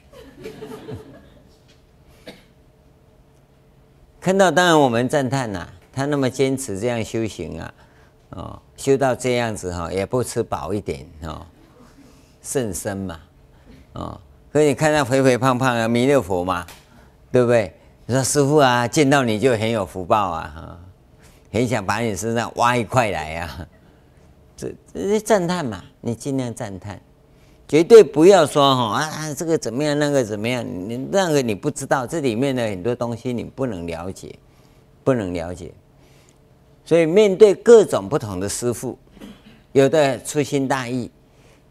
[4.22, 5.68] 看到当然我们赞叹呐。
[5.94, 7.74] 他那么坚持这样修行啊，
[8.30, 11.44] 哦，修到这样子哈，也不吃饱一点哦，
[12.40, 13.20] 甚深嘛，
[13.92, 14.18] 哦，
[14.50, 16.66] 所以你看他肥肥胖胖的，弥勒佛嘛，
[17.30, 17.74] 对不对？
[18.06, 20.78] 你说师父啊，见到你就很有福报啊，哈，
[21.52, 23.68] 很想把你身上挖一块来啊，
[24.56, 26.98] 这这是赞叹嘛，你尽量赞叹，
[27.72, 34.30] 绝对不要说哈啊啊这个怎么样，那个怎么样，你那个你不知道，这里面的很多东西你不能了解，
[35.02, 35.72] 不能了解。
[36.84, 38.98] 所以面对各种不同的师父，
[39.72, 41.10] 有的粗心大意，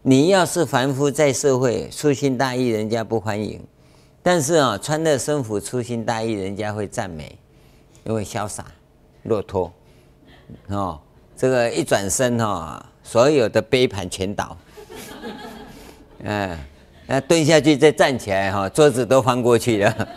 [0.01, 3.59] 你要是凡夫在社会粗心大意，人家不欢迎；
[4.23, 7.37] 但是啊，穿的僧服粗心大意，人家会赞美，
[8.05, 8.65] 因为潇洒、
[9.21, 9.71] 落脱。
[10.69, 10.99] 哦，
[11.37, 14.57] 这个一转身哦，所有的杯盘全倒。
[16.23, 16.57] 嗯，
[17.07, 20.07] 那蹲下去再站起来哈，桌子都翻过去了。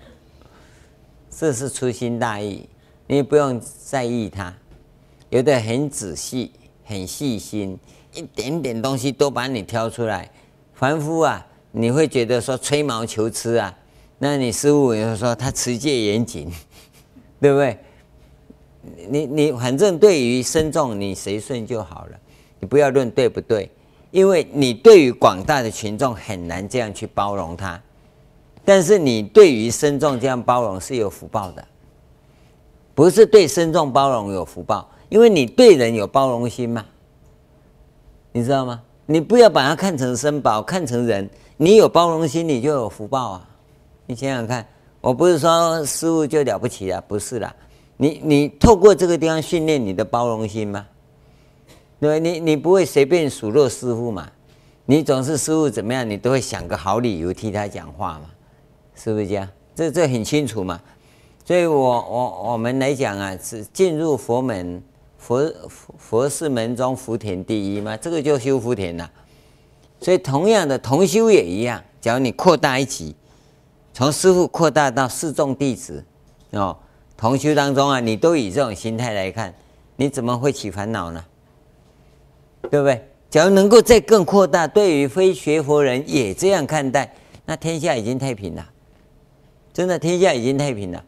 [1.30, 2.68] 这是粗心大意。
[3.06, 4.52] 你不用在意他，
[5.30, 6.52] 有的很仔细、
[6.84, 7.78] 很细心，
[8.14, 10.30] 一点点东西都把你挑出来。
[10.74, 13.74] 凡夫啊，你会觉得说吹毛求疵啊，
[14.18, 16.50] 那你师父也说他持戒严谨，
[17.40, 17.78] 对不对？
[19.08, 22.18] 你你反正对于身重你随顺就好了，
[22.60, 23.70] 你不要论对不对，
[24.18, 27.80] 因为你对于广大的群众很难这样去包容他，
[28.64, 31.64] 但是你对于身众这样包容是有福报的。
[32.96, 36.84] 不是对身众包容有福报，因为你对人有包容心嘛，
[38.32, 38.82] 你知道吗？
[39.06, 43.48] 你不要把它看成身宝，看成人，你有包容心，你就有福报啊！
[44.04, 44.66] 你想想看，
[45.00, 47.54] 我不是说师父就了不起啊，不是啦，
[47.96, 50.84] 你你透过这个地方训练你的包容心吗？
[52.00, 54.30] 对，你你不会随便数落师傅嘛？
[54.86, 58.30] 你总是师傅怎么样，你都会想个好理由替他讲话嘛？
[58.94, 59.48] 是不是这样？
[59.74, 60.80] 这这很清楚嘛？
[61.44, 64.82] 所以我，我我们来讲啊，是进入佛门，
[65.18, 65.52] 佛
[65.98, 69.10] 佛是门中福田第一嘛，这个就修福田了。
[70.00, 73.16] 所以同样的同修也一样，假如你扩大一级，
[73.92, 76.04] 从师傅扩大到四众弟子
[76.50, 76.76] 哦，
[77.16, 79.52] 同修当中啊，你都以这种心态来看，
[79.96, 81.24] 你怎么会起烦恼呢？
[82.62, 83.08] 对不对？
[83.30, 88.66] 假如能够再更扩大，对于非学佛人也这样看待，那天下已经太平了。
[89.72, 91.04] 真的，天下已经太平了。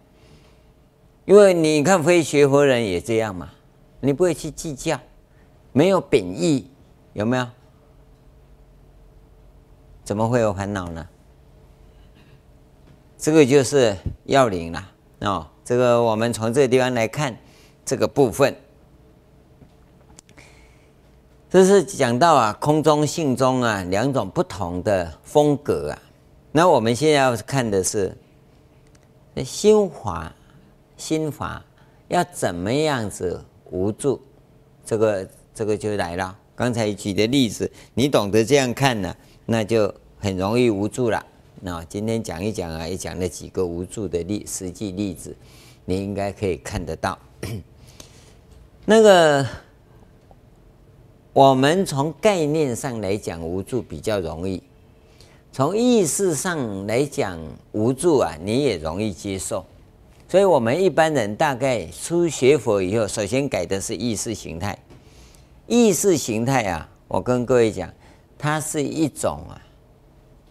[1.24, 3.50] 因为你看非学佛人也这样嘛，
[4.00, 5.00] 你不会去计较，
[5.72, 6.70] 没有贬义，
[7.14, 7.46] 有没有？
[10.04, 11.08] 怎么会有烦恼呢？
[13.16, 15.46] 这个就是要领了哦。
[15.64, 17.34] 这个我们从这个地方来看
[17.84, 18.54] 这个部分。
[21.50, 25.98] 这是讲到啊，空中性中啊两种不同的风格啊。
[26.52, 28.16] 那我们现在要看的是
[29.44, 30.32] 心法，
[30.96, 31.60] 心法
[32.06, 34.20] 要怎么样子无助？
[34.86, 36.38] 这个这个就来了。
[36.54, 39.12] 刚才举的例子，你懂得这样看呢，
[39.44, 41.20] 那就很容易无助了。
[41.60, 45.36] 那今天讲一讲啊，也讲了几个无助的例实际例子，
[45.84, 47.18] 你应该可以看得到。
[48.84, 49.44] 那个。
[51.32, 54.60] 我们从概念上来讲无助比较容易，
[55.52, 57.38] 从意识上来讲
[57.70, 59.64] 无助啊，你也容易接受。
[60.28, 64.76] 所以，我们一般人大概初学佛以后，首先改的是意识形态。
[65.68, 67.88] 意识形态啊，我跟各位讲，
[68.36, 69.54] 它是一种啊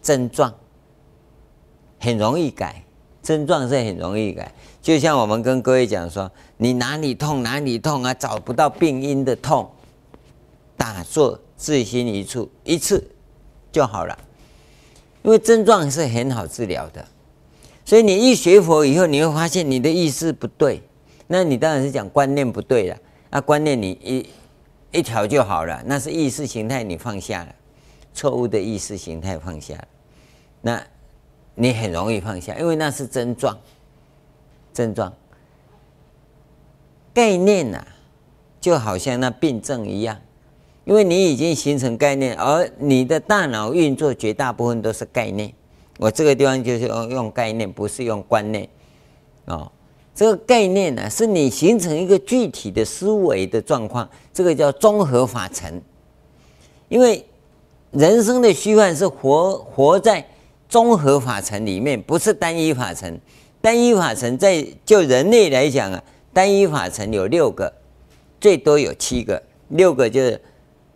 [0.02, 0.54] 症状，
[2.00, 2.84] 很容易改。
[3.22, 9.70] 症状是很容易改，就像我们跟各位讲说，你哪里痛哪里痛啊，找不到病因的痛。
[10.80, 13.06] 打坐自心一处，一次
[13.70, 14.18] 就好了，
[15.24, 17.06] 因为症状是很好治疗的。
[17.84, 20.82] 所以你一学佛以后，你会发现你的意识不对，
[21.28, 22.98] 那你当然是讲观念不对了。
[23.30, 24.30] 那观念你一
[24.98, 27.54] 一调就好了，那是意识形态你放下了，
[28.14, 29.88] 错误的意识形态放下了，
[30.62, 30.82] 那
[31.56, 33.60] 你很容易放下，因为那是症状，
[34.74, 35.14] 症状。
[37.14, 37.86] 概念呐、
[38.62, 40.18] 就好像那病症一样。
[40.90, 45.54] 因为你已经形成概念，而你的大脑运作绝大部分都是概念。
[46.00, 48.68] 我这个地方就是用用概念，不是用观念。
[49.46, 49.72] 哦，
[50.16, 55.80] 这个概念呢，是你形成一个具体的思维的状况，这个叫综合法层。
[56.88, 57.24] 因为
[57.92, 60.28] 人生的虚幻是活活在
[60.68, 63.16] 综合法层里面，不是单一法层。
[63.62, 67.72] 单一法层在就人类来讲啊，单一法层有六个，
[68.42, 70.42] 最多有七个，六个就是。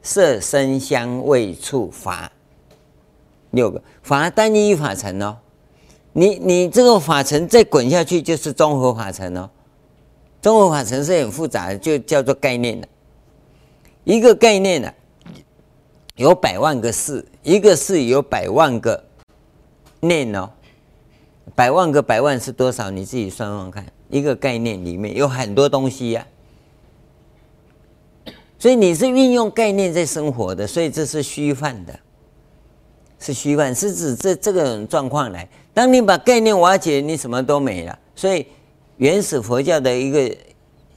[0.03, 2.31] 色声香味触法，
[3.51, 3.81] 六个。
[4.03, 5.37] 法单一法尘哦，
[6.11, 9.49] 你你这个法尘再滚下去就是综合法尘哦，
[10.41, 12.87] 综合法尘是很复杂的，就叫做概念的。
[14.03, 14.93] 一个概念呢，
[16.17, 19.01] 有百万个识，一个识有百万个
[20.01, 20.49] 念哦，
[21.55, 22.91] 百万个百万是多少？
[22.91, 26.27] 你自己算算看，一个概念里面有很多东西呀、
[28.63, 31.99] 所以你是运用概念在生活的，所以这是虚幻的，
[33.19, 35.45] 是虚幻，是指这这个状况来。
[35.73, 37.99] 当你把概念瓦解，你什么都没了。
[38.15, 38.47] 所以
[38.95, 40.37] 原始佛教的一个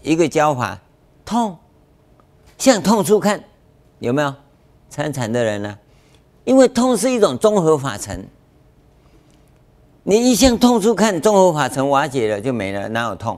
[0.01, 0.81] 一个教法，
[1.25, 1.59] 痛，
[2.57, 3.43] 向痛处看，
[3.99, 4.33] 有没有
[4.89, 5.77] 参禅的人呢、
[6.45, 8.25] 因为痛是一种综合法尘，
[10.05, 13.37] 你一向痛处看，综合法尘瓦解了就没了，哪有痛？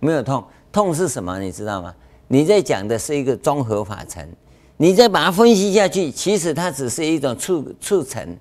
[0.00, 1.38] 没有痛，痛是什么？
[1.38, 1.94] 你知道吗？
[2.34, 4.28] 你在讲的是一个综合法尘，
[4.76, 8.36] 你再把它分析下去，其实它只是一种促促尘。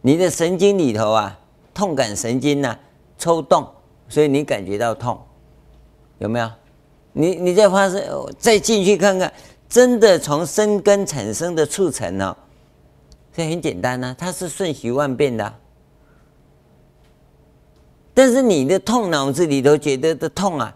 [0.00, 1.38] 你的神经里头啊，
[1.72, 2.80] 痛感神经呐、啊、
[3.16, 3.64] 抽动，
[4.08, 5.16] 所以你感觉到痛，
[6.18, 6.50] 有没有？
[7.12, 8.02] 你你再发生，
[8.36, 9.32] 再进去看看，
[9.68, 12.36] 真的从生根产生的促尘呢？
[13.32, 15.54] 这很简单呐、啊，它是瞬息万变的、
[18.12, 20.74] 但是你的痛脑子里头觉得的痛啊。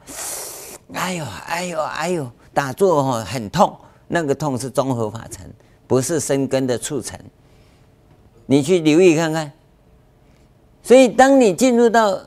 [0.95, 3.75] 哎呦，哎呦，哎呦，打坐哦很痛，
[4.09, 5.51] 那个痛是综合法尘，
[5.87, 7.19] 不是生根的触尘。
[8.47, 9.51] 你去留意看看。
[10.83, 12.21] 所以，当你进入到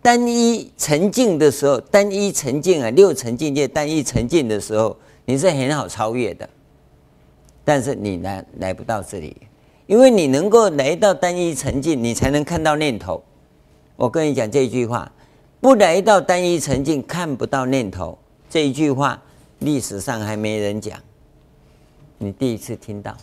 [0.00, 6.48] 单一沉静的时候，单一沉静啊，六层境界单一沉静的时候，你是很好超越的。
[7.64, 9.36] 但是你来来不到这里，
[9.86, 13.22] 因为你能够来到单一沉静，你才能看到念头。
[13.96, 15.10] 我跟你讲这句话。
[15.60, 18.16] 不来到单一沉静，看不到念头。
[18.48, 19.20] 这一句话，
[19.58, 21.00] 历史上还没人讲，
[22.18, 23.16] 你第一次听到。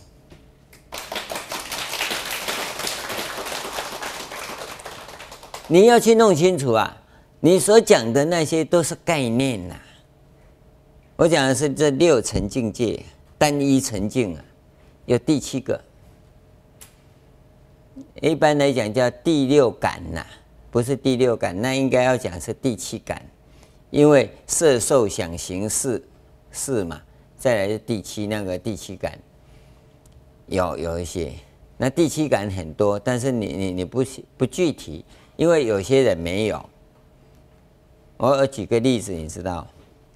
[5.68, 6.96] 你要去弄清楚啊！
[7.40, 9.82] 你所讲的那些都是概念呐、啊，
[11.16, 13.02] 我讲的是这六层境界，
[13.36, 14.44] 单一层境啊，
[15.06, 15.82] 有第七个。
[18.20, 20.26] 一般来讲叫第六感呐、啊，
[20.76, 23.22] 不是第六感，那应该要讲是第七感，
[23.88, 26.06] 因为色受想行识
[26.50, 27.00] 识嘛，
[27.38, 29.18] 再来是第七那个第七感，
[30.48, 31.32] 有有一些，
[31.78, 34.04] 那第七感很多，但是你你你不
[34.36, 35.02] 不具体，
[35.36, 36.62] 因为有些人没有。
[38.18, 39.66] 我我举个例子，你知道，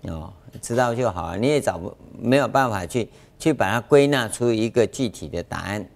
[0.03, 5.89] 哦，知道就好了，你也找不没有办法去去把它归纳出一个具体的答案。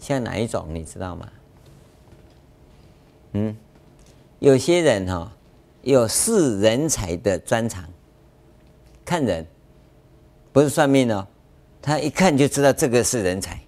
[0.00, 1.28] 像哪一种你知道吗？
[3.32, 3.56] 嗯，
[4.40, 5.32] 有些人哈、哦、
[5.82, 7.84] 有识人才的专长，
[9.04, 9.46] 看人
[10.52, 11.26] 不是算命哦，
[11.80, 13.60] 他一看就知道这个是人才，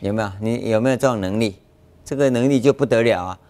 [0.00, 0.32] 有没有？
[0.40, 1.56] 你有没有这种能力？
[2.04, 3.40] 这个能力就不得了啊！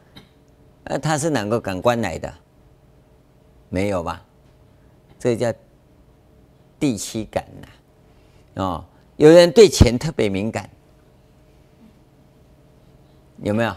[0.85, 2.33] 啊，他是哪个感官来的？
[3.69, 4.23] 没有吧？
[5.19, 5.53] 这叫
[6.79, 7.69] 第七感呐、
[8.63, 8.65] 啊。
[8.65, 8.85] 哦，
[9.17, 10.69] 有人对钱特别敏感。
[13.43, 13.75] 有没有？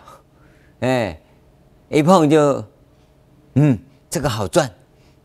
[0.86, 1.20] 哎，
[1.90, 2.64] 一碰就，
[3.56, 3.76] 嗯，
[4.08, 4.72] 这个好赚，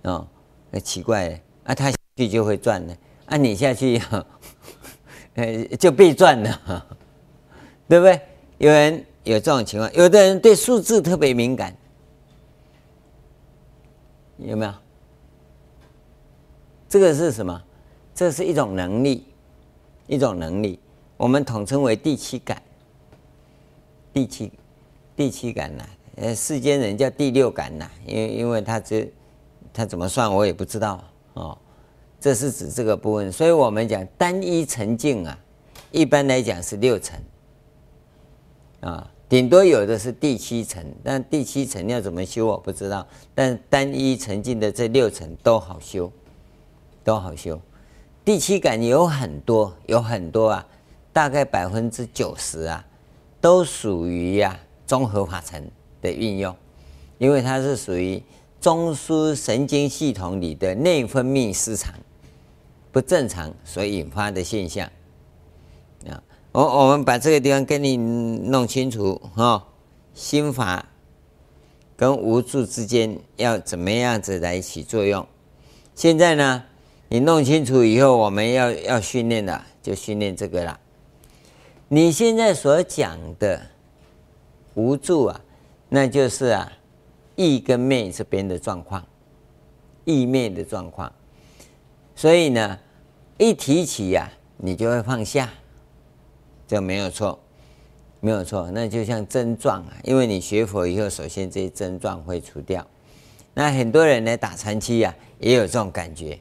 [0.05, 0.27] 哦，
[0.70, 2.96] 那奇怪了，啊，他下去就会赚了，
[3.27, 4.27] 啊，你下去，呵
[5.37, 6.87] 呵就被赚了，
[7.87, 8.18] 对不对？
[8.57, 11.77] 有人有这种情况，有的人对数字特别敏感，
[14.38, 14.73] 有没有？
[16.88, 17.62] 这个是什么？
[18.14, 19.27] 这是一种能力，
[20.07, 20.81] 一种能力，
[21.18, 22.62] 我们统称为第七感。
[24.12, 24.51] 第七，
[25.16, 25.85] 第七感呐，
[26.16, 29.11] 呃，世间人叫第六感呐，因为因为他这，
[29.73, 31.03] 他怎么算我也不知道
[31.35, 31.59] 哦。
[32.18, 35.38] 这是指这个部分，所以我们讲单一沉静啊，
[35.90, 37.18] 一般来讲是六层
[38.81, 43.07] 啊，顶多有的是第七层，但第七层要怎么修我不知道。
[43.35, 46.11] 但单一沉静的这六层都好修，
[47.05, 47.61] 都好修。
[48.25, 50.66] 第七感有很多，有很多啊，
[51.12, 52.85] 大概百分之九十啊。
[53.40, 55.70] 都属于呀综合法层
[56.03, 56.53] 的运用，
[57.18, 58.20] 因为它是属于
[58.61, 61.94] 中枢神经系统里的内分泌失常
[62.90, 64.90] 不正常所引发的现象
[66.09, 66.20] 啊。
[66.50, 69.64] 我我们把这个地方跟你弄清楚哈，
[70.12, 70.85] 心法
[71.96, 75.24] 跟无助之间要怎么样子来起作用。
[75.94, 76.64] 现在呢，
[77.07, 80.81] 你弄清楚以后，我们要要训练的就训练这个了。
[81.87, 83.69] 你现在所讲的
[84.74, 85.40] 无助啊，
[85.88, 86.72] 那就是啊，
[87.37, 89.04] 意跟昧这边的状况，
[90.04, 91.12] 意昧的状况。
[92.14, 92.78] 所以呢，
[93.38, 95.48] 一提起呀、啊，你就会放下，
[96.68, 97.38] 这没有错，
[98.20, 98.70] 没有错。
[98.70, 102.87] 那就像症状啊，因为你学佛以后，首先这些症状会除掉。
[103.54, 106.38] 那很多人呢打禅期呀，也有这种感觉；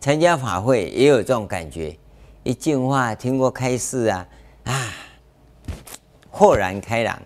[0.00, 1.96] 参加法会也有这种感觉。
[2.42, 4.28] 一进化，听过开示啊。
[4.64, 4.92] 啊，
[6.30, 7.20] 豁然开朗，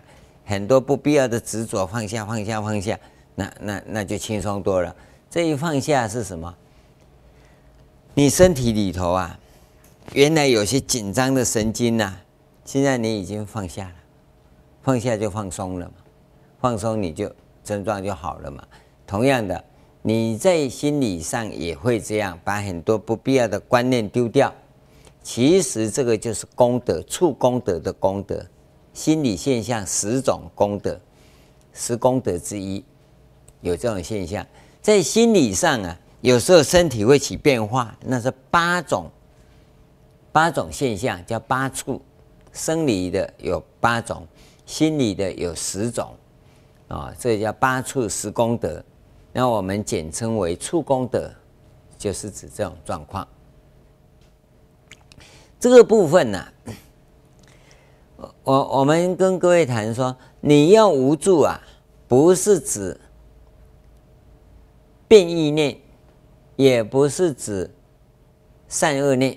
[0.46, 2.98] 很多不必要的执着放下，放下，放下，
[3.34, 4.94] 那那那就轻松多了。
[5.28, 6.54] 这一放下是什么？
[8.14, 9.38] 你身体里头啊，
[10.12, 12.22] 原来有些紧张的神经呐、啊，
[12.64, 13.94] 现在你已经放下了，
[14.82, 15.94] 放下就放松了嘛，
[16.60, 17.30] 放松你就
[17.64, 18.62] 症状就好了嘛。
[19.04, 19.62] 同样的，
[20.00, 24.54] 你在心理上也会这样，把很多不必要的观念丢掉。
[25.22, 28.46] 其实这个就是功德，处功德的功德，
[28.96, 30.98] 心理现象十种功德，
[31.74, 32.82] 十功德之一，
[33.60, 34.44] 有这种现象。
[34.80, 39.10] 在心理上啊，有时候身体会起变化，那是八种，
[40.32, 42.00] 八种现象叫八处，
[42.54, 44.26] 生理的有八种，
[44.64, 46.16] 心理的有十种，
[46.88, 48.82] 啊，这叫八处十功德。
[49.30, 51.30] 那我们简称为处功德，
[51.98, 53.28] 就是指这种状况。
[55.60, 56.48] 这个部分呢、
[58.46, 61.60] 我我们跟各位谈说，你要无助啊，
[62.06, 62.96] 不是指
[65.08, 65.76] 变异念，
[66.54, 67.68] 也不是指
[68.68, 69.36] 善恶念，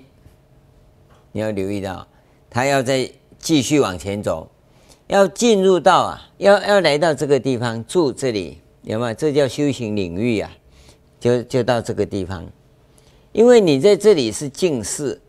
[1.31, 2.07] 你要留意到，
[2.51, 4.47] 他要再继续往前走，
[5.07, 9.13] 要进入到啊，要要来到这个地方住这里，有没有？
[9.15, 10.51] 这叫修行领域啊，
[11.19, 12.47] 就就到这个地方，
[13.31, 15.19] 因为你在这里是净视。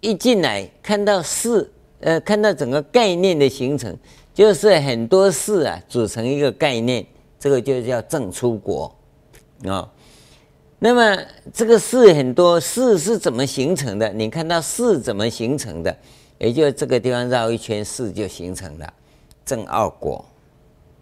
[0.00, 1.72] 一进来看到事，
[2.04, 3.96] 呃，看到整个概念的形成，
[4.34, 7.04] 就是很多事啊组成一个概念，
[7.38, 8.94] 这个就叫正出国
[9.64, 9.90] 啊、哦。
[10.78, 11.18] 那么
[11.50, 14.12] 这个事很多事是怎么形成的？
[14.12, 15.96] 你看到事怎么形成的？
[16.36, 18.92] 也就这个地方绕一圈，事就形成了
[19.46, 20.22] 正二果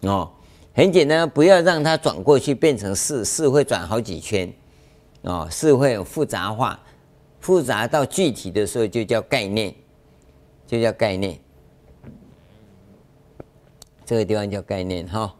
[0.03, 0.31] 哦。
[0.73, 4.49] 很简单，不要让它转过去变成事，事会转好几圈
[5.23, 6.79] 哦，事会复杂化，
[7.41, 9.75] 复杂到具体的时候就叫概念，
[10.73, 11.37] 就叫概念。
[14.03, 15.35] 这个地方叫概念哈、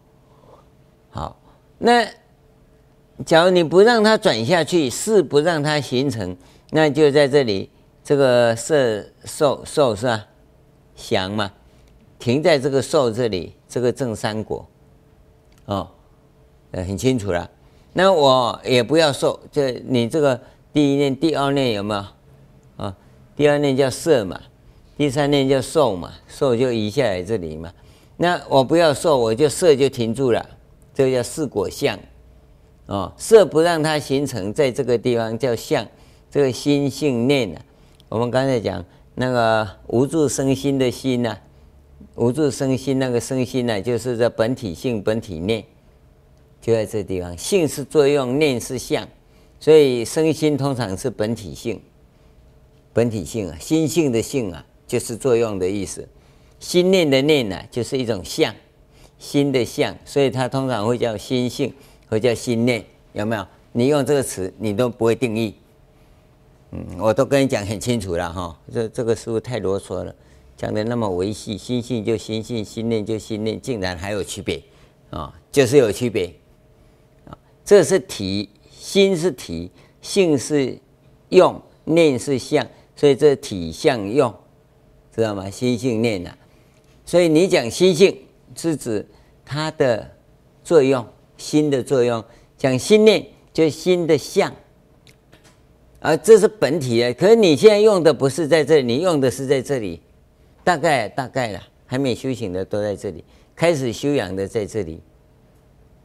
[1.09, 1.39] 好，
[1.79, 2.07] 那
[3.25, 6.37] 假如你不让它转下去，是不让它形成，
[6.69, 7.71] 那就在这里，
[8.03, 10.27] 这个色受受是吧？
[10.95, 11.51] 想嘛，
[12.19, 14.67] 停在这个受这里，这个正三果，
[15.65, 15.89] 哦，
[16.71, 17.49] 呃很清楚了。
[17.91, 20.39] 那我也不要受，这你这个
[20.71, 22.85] 第一念、第二念有没有？
[22.85, 22.95] 啊、
[23.35, 24.39] 第二念叫色嘛，
[25.03, 27.69] 第三念叫受嘛，受就移下来这里嘛。
[28.15, 30.49] 那我不要受，我就色就停住了，
[30.93, 31.99] 这个叫四果相，
[32.85, 35.85] 哦，色不让它形成，在这个地方叫相，
[36.31, 37.61] 这个心性念啊。
[38.07, 38.81] 我们刚才讲
[39.15, 41.41] 那个无助生心的心呐、啊，
[42.15, 45.61] 无助生心那个生心呢、啊，就是这本体性、本体念。
[46.61, 49.05] 就在这地方，性是作用，念是相，
[49.59, 51.81] 所以生心通常是本体性，
[52.93, 56.07] 本体性啊，心性的性啊，就是作用的意思。
[56.59, 58.53] 心念的念呢、就是一种相，
[59.17, 61.73] 心的相，所以它通常会叫心性，
[62.07, 63.43] 或叫心念，有没有？
[63.71, 65.55] 你用这个词，你都不会定义。
[66.69, 70.15] 嗯，我都跟你讲很清楚了哈，这这个师父太啰嗦了，
[70.55, 74.61] 讲的那么维系，心性就心性，心念就心念，竟然还有区别
[75.09, 76.31] 啊，就是有区别。
[77.65, 79.71] 这是体，心是体，
[80.03, 80.77] 性是
[81.29, 84.31] 用，念是相，所以这体相用，
[85.15, 85.49] 知道吗？
[85.49, 86.37] 心性念呐、啊，
[87.05, 88.17] 所以你讲心性
[88.55, 89.05] 是指
[89.45, 90.09] 它的
[90.63, 91.05] 作用，
[91.37, 92.21] 心的作用；
[92.57, 94.53] 讲心念就心的相，
[95.99, 97.13] 而这是本体啊。
[97.13, 100.01] 可是你现在用的不是在这里，你用的是在这里，
[100.63, 103.23] 大概大概了，还没修行的都在这里，
[103.55, 105.01] 开始修养的在这里，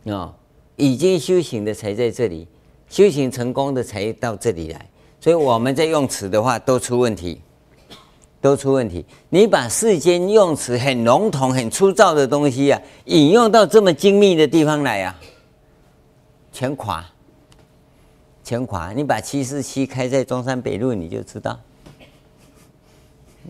[0.04, 0.34] 哦。
[0.80, 2.46] 已经修行的才在这里，
[2.88, 4.88] 修行成功的才到这里来，
[5.18, 7.40] 所以我们在用词的话都出问题，
[8.40, 9.04] 都出问题。
[9.28, 15.18] 你把世间用词很笼统、很粗糙的东西啊，引用到这么精密的地方来啊，
[16.52, 17.04] 全垮，
[18.44, 18.92] 全垮。
[18.92, 21.58] 你把七四七开在中山北路，你就知道，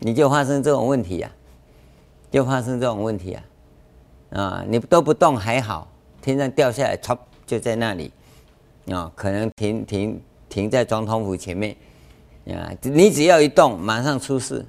[0.00, 3.44] 你就发生这种问题呀、啊，就发生这种问题啊，
[4.30, 5.86] 啊，你都不动还好。
[6.20, 7.16] 天上掉下来，嚓，
[7.46, 8.10] 就在那里，
[8.90, 11.74] 啊、可能停停停在总统府前面，
[12.48, 14.66] 啊，你只要一动，马上出事，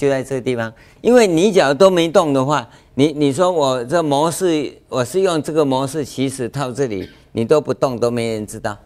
[0.00, 0.72] 就在这个地方。
[1.02, 8.78] 因为你脚都没动的话，你你说我这模式，我是用这个模式，其实套这里，你都不动，都没人知道。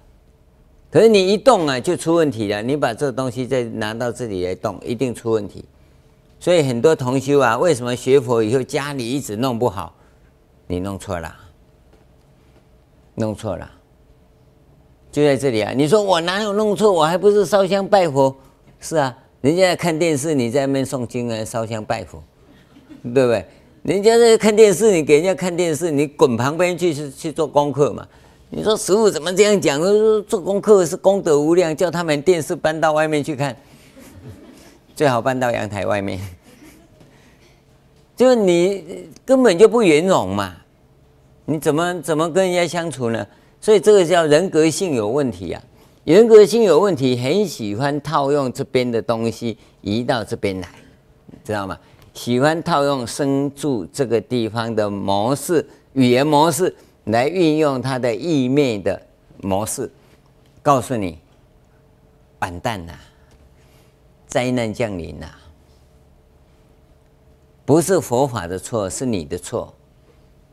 [0.91, 2.61] 可是你一动啊，就出问题了。
[2.61, 5.65] 你把这个东西再拿到这里来动，一定出问题。
[6.41, 9.95] 所以很多同修啊，为什么学佛以后家里一直弄不好？
[10.67, 11.33] 你弄错了。
[13.17, 13.71] 弄错了，
[15.13, 15.73] 就在这里啊！
[15.73, 16.91] 你说我哪有弄错？
[16.91, 18.35] 我还不是烧香拜佛？
[18.81, 22.23] 是啊，人家在看电视，你在那边诵经啊，烧香拜佛，
[23.03, 23.45] 对不对？
[23.83, 28.09] 人家在看电视，你给人家看电视，你滚旁边去去去做功课嘛？
[28.49, 29.79] 你说师父怎么这样讲？
[29.79, 33.55] 说做功课是功德无量，叫他们电视搬到外面去看，
[34.97, 36.19] 最好搬到阳台外面，
[38.17, 40.55] 就你根本就不圆融嘛。
[41.45, 43.27] 你怎么怎么跟人家相处呢？
[43.61, 45.63] 所以这个叫人格性有问题啊！
[46.05, 50.69] 人格性有问题，很喜欢套用这边的东西移到这边来，
[51.43, 51.79] 知道吗？
[52.13, 56.75] 喜欢套用生住这个地方的模式、语言模式
[57.05, 59.01] 来运用它的意面的
[59.39, 59.91] 模式，
[60.63, 61.19] 告诉你，
[62.41, 62.93] 完蛋了，
[64.27, 65.35] 灾难降临了，
[67.65, 69.75] 不是佛法的错，是你的错。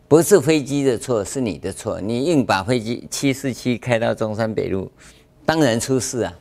[0.07, 2.01] 不是飞机的错，是你的错。
[2.01, 4.91] 你硬把飞机七四七开到中山北路，
[5.51, 6.33] 当然出事啊！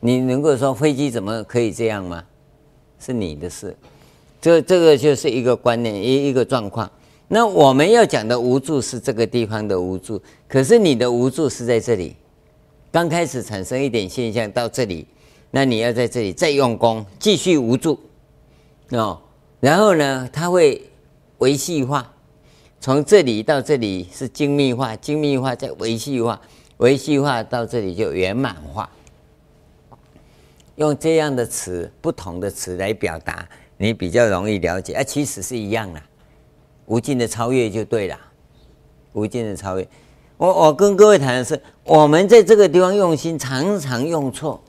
[0.00, 2.22] 你能够说飞机怎么可以这样吗？
[3.00, 3.74] 是你的事。
[4.38, 6.90] 这这个就是一个观念，一一个状况。
[7.28, 12.14] 那我们要讲的无助是这个地方的无助，可是你的无助是在这里，
[12.92, 15.06] 刚开始产生一点现象到这里，
[15.50, 17.98] 那你要在这里再用功，继续无助
[18.90, 19.18] 哦。
[19.58, 20.82] 然后呢，它会
[21.38, 22.12] 维系化。
[22.78, 26.38] 从这里到这里是精密化，精密化再维系化，
[26.78, 28.88] 维系化到这里就圆满化。
[30.76, 34.94] 用这样的词，不同的词来表达，你比较容易了解。
[34.94, 36.00] 啊，其实是一样的，
[36.86, 38.16] 无尽的超越就对了。
[39.12, 39.88] 无尽的超越，
[40.36, 44.62] 我我跟各位谈的是，我们在这个地方用心，常常用错。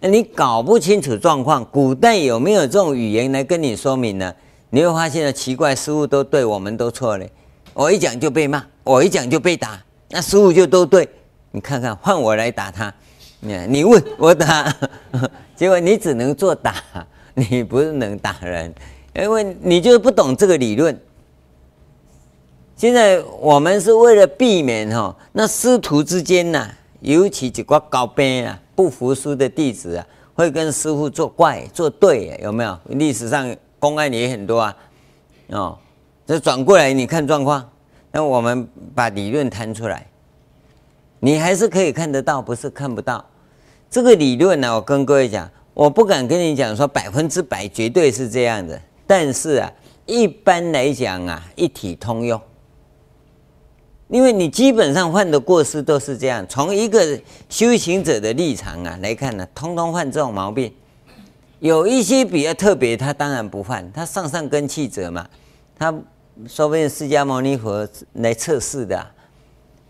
[0.00, 4.34] 那你搞不清楚状况，古代有没有这种语言来跟你说明呢？
[4.68, 7.26] 你会发现呢，奇怪，师父都对，我们都错了。
[7.72, 11.08] 我一讲就被骂，我一讲就被打，那师父就都对，
[11.50, 12.92] 你看看，换我来打他，
[13.40, 14.74] 你你问我打，
[15.56, 16.74] 结果你只能做打，
[17.34, 18.72] 你不能打人，
[19.14, 20.98] 因为你就不懂这个理论。
[22.76, 26.70] 现在我们是为了避免哈，那师徒之间呐、
[27.00, 32.78] 尤其几个高辈啊，不服输的弟子啊，会跟师傅作怪作对，有没有？
[32.90, 34.76] 历史上公案也很多啊，
[35.48, 35.78] 哦，
[36.24, 37.68] 这转过来你看状况，
[38.12, 40.06] 那我们把理论摊出来，
[41.20, 43.24] 你还是可以看得到，不是看不到。
[43.90, 49.72] 这个理论呢，我跟各位讲，我不敢跟你讲说百分之百绝对是这样的，但是啊，
[50.06, 52.40] 一般来讲啊，一体通用。
[54.08, 60.72] 因为你基本上犯的过失都是这样，从一个修行者的立场啊来看呢，通通犯这种毛病。
[61.60, 65.26] 有一些比较特别，他当然不犯，他上上根器者嘛，
[65.76, 65.92] 他
[66.46, 69.04] 说不定释迦牟尼佛来测试的，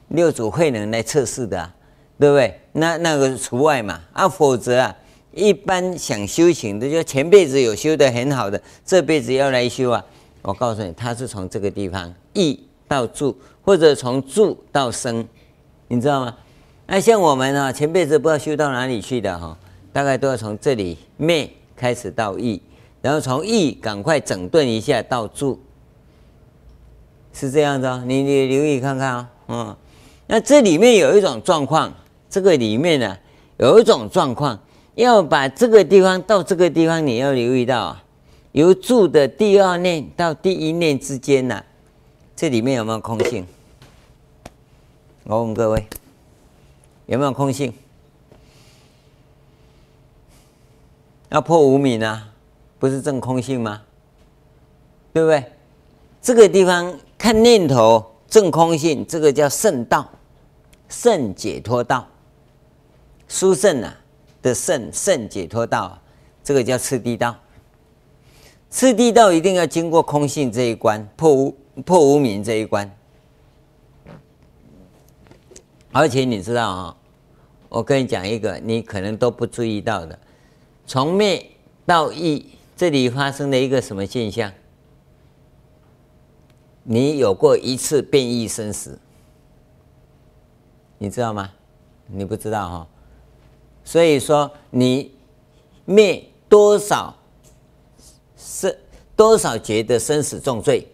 [0.09, 1.73] 六祖慧能来测试的，
[2.19, 2.61] 对不对？
[2.73, 4.97] 那那个除外嘛，啊，否则啊，
[5.33, 10.05] 一般想修行的，就前辈子有修得很好的，这辈子要来修啊，
[10.43, 13.37] 我告诉你，他是从这个地方意到住。
[13.69, 15.29] 或者从住到生，
[15.89, 16.35] 你知道吗？
[16.87, 19.55] 那像我们啊，前辈子不知道修到哪里去的哈，
[19.93, 22.63] 大概都要从这里灭开始到意，
[23.03, 25.61] 然后从意赶快整顿一下到住，
[27.35, 28.03] 是这样的。
[28.07, 29.77] 你你留意看看啊，嗯，
[30.29, 31.93] 那这里面有一种状况，
[32.29, 33.17] 这个里面呢
[33.57, 34.59] 有一种状况，
[34.95, 38.05] 要把这个地方到这个地方，你要留意到啊，
[38.53, 41.65] 由住的第二念到第一念之间呢，
[42.37, 43.47] 这里面有没有空性？
[45.25, 45.87] 我问各位，
[47.07, 47.73] 有没有空性？
[51.31, 52.29] 要破无明啊，
[52.79, 53.83] 不是证空性吗？
[55.15, 55.43] 对不对？
[56.21, 60.09] 这个地方看念头证空性，这个叫圣道，
[60.89, 62.09] 圣解脱道，
[63.29, 63.97] 殊胜啊
[64.41, 66.01] 的圣圣解脱道，
[66.43, 67.37] 这个叫次第道。
[68.71, 72.91] 次第道一定要经过空性这一关，破无破无明这一关。
[75.91, 76.97] 而且你知道啊，
[77.69, 80.19] 我跟你讲一个你可能都不注意到的，
[80.87, 81.51] 从灭
[81.87, 84.53] 到易，这里发生了一个什么现象？
[86.83, 88.99] 你有过一次变异生死，
[90.99, 91.51] 你知道吗？
[92.07, 92.87] 你不知道哈，
[93.85, 95.15] 所以说你
[95.85, 97.15] 灭多少
[98.37, 98.75] 生
[99.15, 100.87] 多少劫的生死重罪，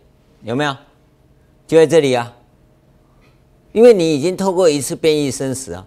[0.43, 0.77] 有没有？
[1.67, 2.37] 就在这里啊。
[3.73, 5.87] 因为你已经透过一次变异生死啊，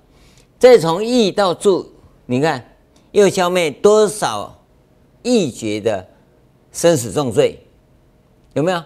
[0.59, 1.89] 再从易到住，
[2.25, 2.75] 你看
[3.11, 4.61] 又消灭多少
[5.23, 6.05] 易劫的
[6.71, 7.59] 生死重罪，
[8.53, 8.83] 有没有？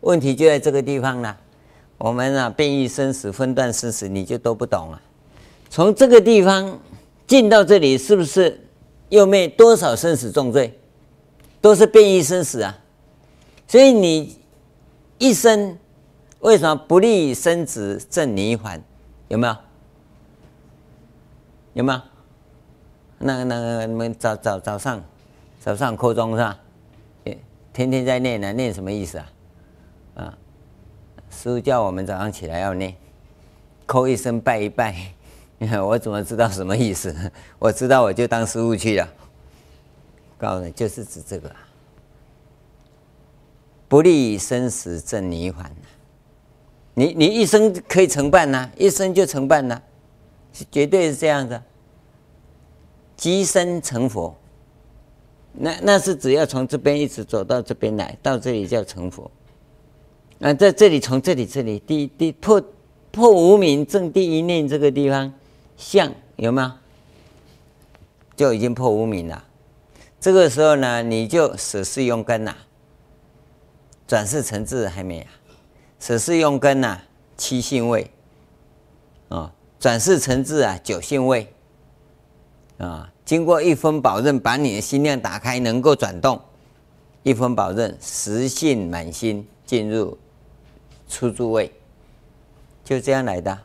[0.00, 1.36] 问题就在这个地方了。
[1.98, 5.02] 我们啊，变异生死、分段生死，你就都不懂了。
[5.68, 6.80] 从这个地方
[7.26, 8.66] 进到这里，是不是
[9.10, 10.78] 又灭多少生死重罪？
[11.60, 12.78] 都是变异生死啊。
[13.66, 14.38] 所以你
[15.18, 15.76] 一生。
[16.40, 18.80] 为什么不利于生死正泥环？
[19.26, 19.56] 有没有？
[21.72, 22.00] 有没有？
[23.18, 25.02] 那个那个你们早早早上
[25.58, 26.56] 早上课中是吧？
[27.72, 29.26] 天天在念呢，念什么意思啊？
[30.14, 30.38] 啊，
[31.30, 32.94] 师傅叫我们早上起来要念，
[33.86, 34.94] 叩一声拜一拜。
[35.84, 37.14] 我怎么知道什么意思？
[37.58, 39.08] 我知道我就当师傅去了。
[40.38, 41.50] 告诉你，就是指这个，
[43.88, 45.68] 不立生死正泥环。
[46.94, 49.80] 你你一生可以成办呐，一生就成办呐，
[50.52, 51.60] 是绝对是这样的。
[53.16, 54.32] 即生成佛，
[55.52, 59.28] 那那是只要从这边一直走到这边来，到这里叫成佛。
[60.38, 62.62] 那，在这里从这里这里第第破
[63.10, 65.32] 破无明正第一念这个地方
[65.76, 66.70] 相有没有？
[68.36, 69.44] 就已经破无明了。
[70.20, 72.54] 这个时候呢，你就舍事用根呐，
[74.06, 75.30] 转世成智还没啊。
[75.98, 77.00] 舍事用根呐、
[77.36, 78.08] 七性位
[79.28, 81.52] 啊，转世成智啊，九性位
[82.78, 86.40] 啊，经过一分保证，把你的心量打开，能够转动，
[87.24, 90.16] 一分保证，实性满心进入
[91.08, 91.72] 初住位，
[92.84, 93.58] 就这样来的。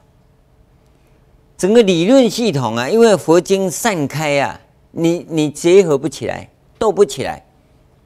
[1.57, 4.59] 整个理论系统啊，因为佛经散开啊，
[4.91, 7.45] 你你结合不起来，斗不起来，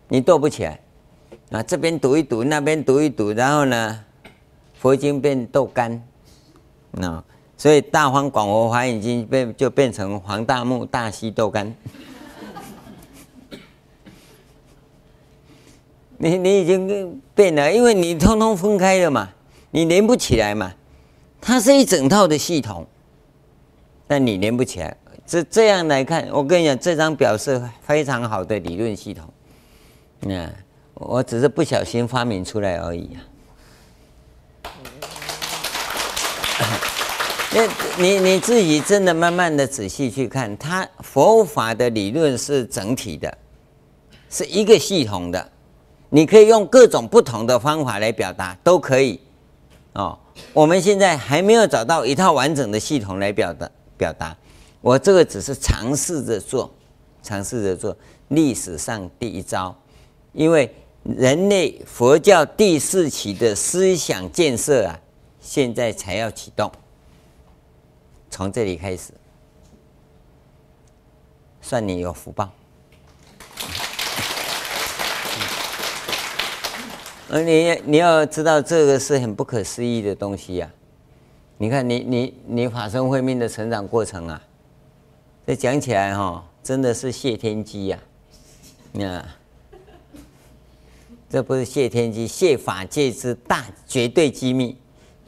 [0.10, 0.80] 你斗不起来
[1.52, 4.04] 啊，这边读一读，那边读一读，然后呢？
[4.80, 6.00] 佛经变豆干，
[6.92, 7.24] 那
[7.58, 11.76] 所以大方广佛华严经变就变成黄大木大西豆干。
[16.18, 19.30] 你你已经变了，因为你通通分开了嘛，
[19.72, 20.74] 你连不起来嘛。
[21.40, 22.86] 它是一整套的系统，
[24.08, 24.98] 但你连不起来。
[25.26, 29.32] 这这样来看，我跟你讲，这张表是非常好的理论系统。
[30.22, 30.50] 那
[30.96, 33.22] 我只是不小心发明出来而已啊。
[37.54, 43.38] 那你你自己真的慢慢的仔细去看，它佛法的理论是整体的，
[44.30, 45.52] 是一个系统的。
[46.10, 49.20] 你可以用各种不同的方法来表达，都可以。
[49.94, 50.18] 哦，
[50.54, 54.36] 我们现在还没有找到一套完整的系统来表达表达。
[54.80, 56.72] 我这个只是尝试着做，
[57.24, 57.98] 尝试着做
[58.30, 59.76] 历史上第一招，
[60.34, 65.00] 因为人类佛教第四期的思想建设啊，
[65.42, 66.72] 现在才要启动，
[68.30, 69.12] 从这里开始，
[71.60, 72.50] 算你有福报。
[77.30, 80.76] 而你你要知道，这个是很不可思议的东西呀、啊！
[81.58, 84.42] 你看你，你你法身慧命的成长过程啊，
[85.46, 88.00] 这讲起来哈、哦，真的是谢天机呀！
[89.02, 89.26] 啊，
[91.30, 94.78] 这不是谢天机，谢法界之大绝对机密，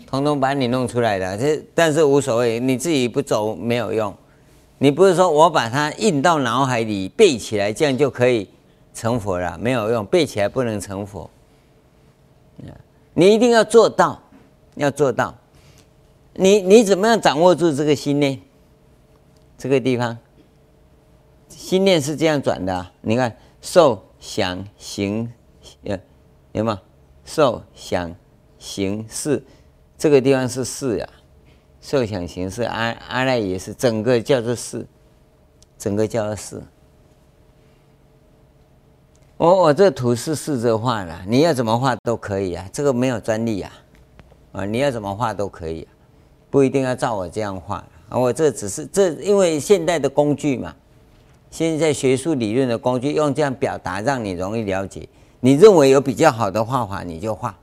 [0.08, 1.38] 统统把你弄出来的。
[1.38, 4.16] 这但是无所谓，你自己不走没有用。
[4.78, 8.48] 你不是说我把它印到脑海里背起来，这样就可以
[8.94, 9.58] 成佛了？
[9.58, 11.30] 没有用，背起来不能成佛。
[13.20, 14.24] 你一定要做到，
[14.76, 15.36] 要做到。
[16.36, 18.40] 你你怎么样掌握住这个心念？
[19.58, 20.18] 这个地方，
[21.50, 22.90] 心念是这样转的啊。
[23.02, 25.30] 你看，受想行，
[25.82, 26.00] 有
[26.54, 26.78] 有没有？
[27.26, 28.16] 受想
[28.58, 29.44] 行识，
[29.98, 31.10] 这个地方是识呀。
[31.82, 34.88] 受想行识，阿阿赖也是，整个叫做识，
[35.78, 36.64] 整个叫做识。
[39.40, 43.72] 我我这图是试着画的，你要怎么画都可以啊，这个没有专利啊，
[44.52, 45.88] 啊，你要怎么画都可以，
[46.50, 47.78] 不一定要照我这样画。
[48.10, 50.76] 啊我这只是这，因为现代的工具嘛，
[51.50, 55.08] 现在学术理论的工具用这样表达，让你容易了解。
[55.40, 57.58] 你认为有比较好的画法，你就画。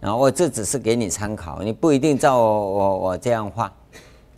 [0.00, 3.70] 然后我这只是给你参考，你不一定照我我我这样画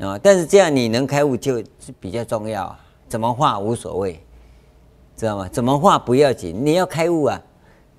[0.01, 1.63] 啊，但是这样你能开悟就
[2.01, 2.77] 比较重要，
[3.09, 4.21] 怎么画无所谓。
[5.17, 5.49] 知道吗？
[5.53, 7.41] 怎么画不要紧，你要开悟啊！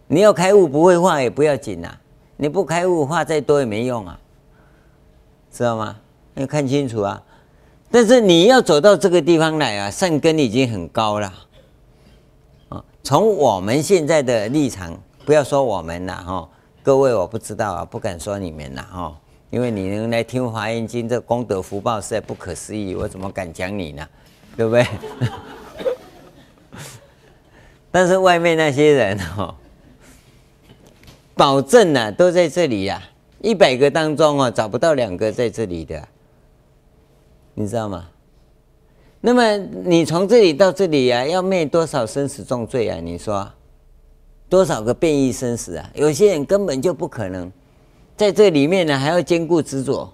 [0.07, 1.97] 你要开悟，不会画也不要紧呐、
[2.38, 4.20] 你不开悟，画再多也没用啊，
[5.51, 5.95] 知道吗？
[6.36, 7.24] 要看清楚啊！
[7.89, 11.34] 但是你要走到这个地方来啊，善根已经很高了
[12.70, 12.84] 啊。
[13.01, 14.95] 从我们现在的立场，
[15.26, 16.49] 不要说我们了哈，
[16.84, 19.18] 各位我不知道啊，不敢说你们了哈，
[19.49, 24.05] 因为你能来听《华严经》，这功德福报实在不可思议，我怎么敢讲你呢？
[24.57, 24.86] 对不对？
[27.95, 29.55] 但是外面那些人 哦，
[31.33, 33.07] 保证呢、啊、都在这里呀、啊，
[33.39, 36.05] 一百个当中哦找不到两个在这里的，
[37.53, 38.09] 你知道吗？
[39.21, 42.99] 那么你从这里到这里呀、啊，要灭多少生死重罪啊？
[43.01, 43.49] 你说
[44.49, 45.89] 多少个变异生死啊？
[45.93, 47.49] 有些人根本就不可能
[48.17, 50.11] 在这里面呢，还要兼顾执着，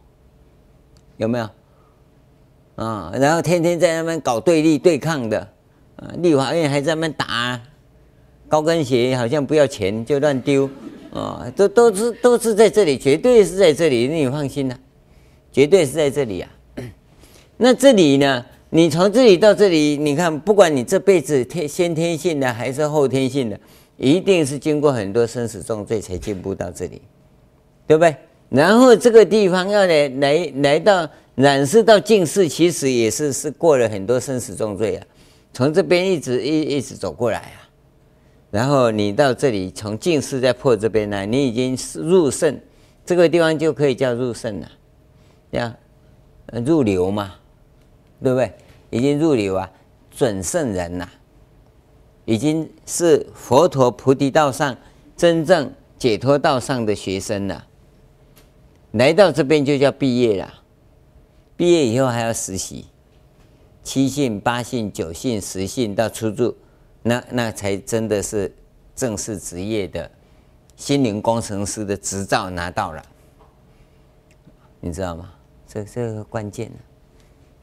[1.18, 1.50] 有没有？
[2.76, 5.40] 啊，然后天天在那边搞对立对抗的，
[5.96, 7.60] 啊，立法院还在那边打。
[8.52, 10.70] 高跟鞋好像不要钱就乱丢，
[11.14, 14.78] 啊，都都是都是在这里，绝对是在这里，你放心啦，
[15.54, 16.52] 绝对是在这里啊。
[17.56, 18.46] 那这里呢？
[18.72, 23.58] 你从这里到这里，你看，不管你这辈子天先天性的还是后天性的，
[23.96, 27.02] 一定是经过很多生死重罪才进步到这里，
[27.88, 28.14] 对不对？
[28.50, 35.08] 然后这个地方要来来来到染色到净世，其实也是是过了很多生死重罪啊，
[35.54, 37.61] 从这边一直一一直走过来啊。
[38.52, 42.60] 然后你到这里，从净世再破这边来，你已经入圣，
[43.06, 44.70] 这个地方就可以叫入圣了，
[45.50, 45.74] 这样
[46.66, 47.36] 入流嘛，
[48.22, 48.54] 对不对？
[48.90, 49.72] 已经入流啊，
[50.12, 51.08] 准圣人呐，
[52.26, 54.76] 已经是佛陀菩提道上
[55.16, 57.66] 真正解脱道上的学生了。
[58.92, 60.54] 来到这边就叫毕业了，
[61.56, 62.88] 毕业以后还要实习，
[63.82, 66.58] 七信、八信、九信、十信到出住。
[67.04, 68.54] 那那才真的是
[68.96, 70.10] 正式职业的
[70.76, 73.04] 心灵工程师的执照拿到了，
[74.80, 75.32] 你知道吗？
[75.68, 76.72] 这这个关键，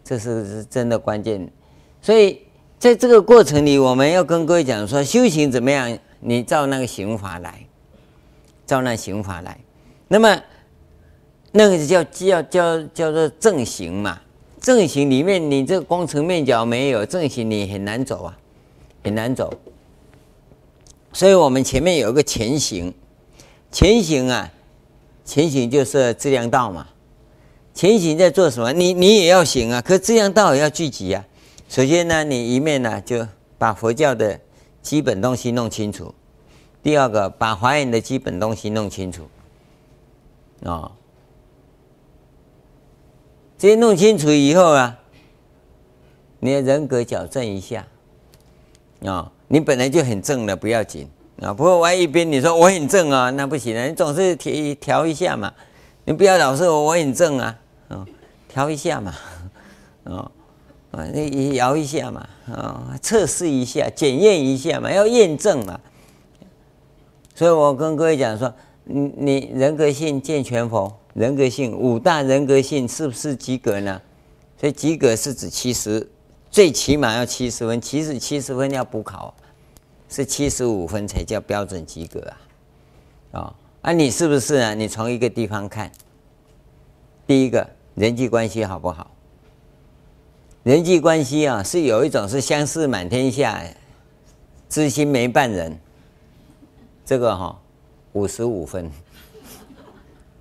[0.02, 1.50] 这是是真的关键。
[2.00, 2.40] 所以
[2.78, 5.98] 在这个过程里，我们要跟各位讲说，修行怎么样？
[6.20, 7.66] 你照那个行法来，
[8.66, 9.58] 照那行法来。
[10.08, 10.42] 那么
[11.52, 14.20] 那个叫叫叫叫做正行嘛？
[14.60, 18.38] 正行里面，你这个功成名就没有正行，你很难走啊。
[19.02, 19.52] 很难走，
[21.12, 22.92] 所以我们前面有一个前行，
[23.70, 24.52] 前行啊，
[25.24, 26.88] 前行就是资粮道嘛，
[27.72, 28.72] 前行在做什么？
[28.72, 31.24] 你你也要行啊，可资粮道也要聚集啊。
[31.68, 33.26] 首先呢，你一面呢就
[33.56, 34.40] 把佛教的
[34.82, 36.14] 基本东西弄清楚；
[36.82, 39.28] 第二个，把华严的基本东西弄清楚。
[40.64, 40.92] 啊、哦，
[43.56, 44.98] 这些弄清楚以后啊，
[46.40, 47.86] 你的人格矫正一下。
[49.04, 51.08] 啊、你本来就很正的，不要紧
[51.40, 51.54] 啊。
[51.54, 55.52] 不过万一边你说我很正啊，那不行啊，你总是调调一下嘛。
[56.04, 58.06] 你不要老是我我很正啊，啊，
[58.48, 59.14] 调一下嘛，
[60.04, 60.30] 啊，
[60.90, 65.78] 啊，你摇一下嘛，啊，测试一下，检验一下嘛，要验证嘛。
[67.34, 68.52] 所以我跟各位讲说，
[68.84, 70.92] 你你人格性健全否？
[71.14, 74.00] 人格性五大人格性是不是及格呢？
[74.58, 76.08] 所以及格是指七十。
[76.50, 79.34] 最起码要七十分，其实七十分要补考，
[80.08, 82.36] 是七十五分才叫标准及格啊！
[83.32, 84.74] 啊、哦，啊，你是不是啊？
[84.74, 85.92] 你从一个地方看，
[87.26, 89.10] 第一个人际关系好不好？
[90.62, 93.62] 人际关系啊，是有一种是相识满天下，
[94.68, 95.78] 知心没半人，
[97.04, 97.60] 这个哈、
[98.14, 98.90] 五十五分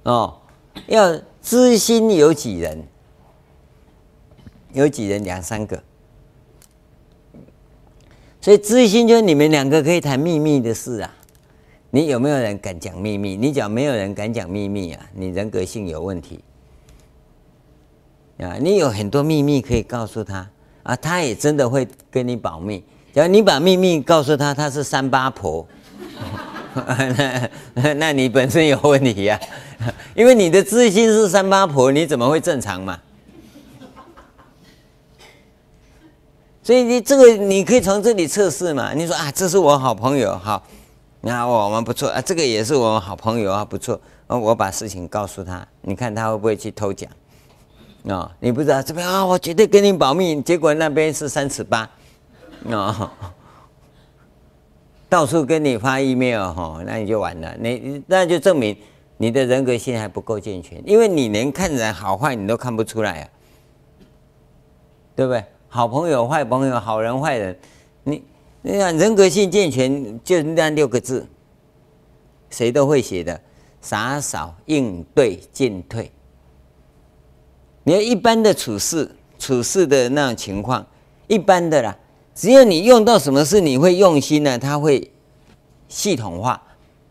[0.03, 0.39] 哦，
[0.87, 2.81] 要知心有几人？
[4.71, 5.21] 有几人？
[5.23, 5.83] 两三个。
[8.47, 11.13] 所以知心就是你们两个可以谈秘密的事啊！
[11.89, 13.35] 你有没有人敢讲秘密？
[13.35, 15.05] 你讲没有人敢讲秘密啊？
[15.13, 16.39] 你人格性有问题
[18.39, 18.55] 啊！
[18.57, 20.49] 你有很多秘密可以告诉他
[20.83, 22.81] 啊，他也真的会跟你保密。
[23.13, 25.67] 只要你把秘密告诉他，他是三八婆，
[27.75, 29.37] 那那你本身有问题呀、
[29.79, 29.91] 啊！
[30.15, 32.97] 因为你的知心是三八婆，你怎么会正常嘛？
[36.67, 38.91] 所以你这个你可以从这里测试嘛？
[38.93, 40.61] 你说啊，这是我好朋友，好，
[41.21, 43.97] 那我们不错啊，这个也是我好朋友啊，不错。
[44.27, 47.09] 我把事情告诉他，你看他会不会去偷讲？
[48.09, 51.89] 啊、哦，你不知道这边啊，我绝对跟你保密，结果那边是三尺八，啊、
[52.69, 53.11] 哦，
[55.07, 58.75] 到处跟你发 email 哈，那你就完了，你那就证明
[59.15, 63.29] 你的人格性还不够健全，因为你连看人好坏你都看不出来啊，
[65.15, 65.45] 对不对？
[65.69, 67.57] 好朋友、坏朋友、好人、坏人，
[68.03, 68.23] 你
[68.61, 71.27] 你看人格性健全就那六个字，
[72.49, 73.39] 谁都会写的：
[73.81, 76.11] 洒扫应对进退。
[77.83, 80.85] 你要一般的处事、处事的那种情况，
[81.27, 81.97] 一般的啦。
[82.33, 84.57] 只要你用到什么事，你会用心呢？
[84.59, 85.11] 它会
[85.87, 86.61] 系统化，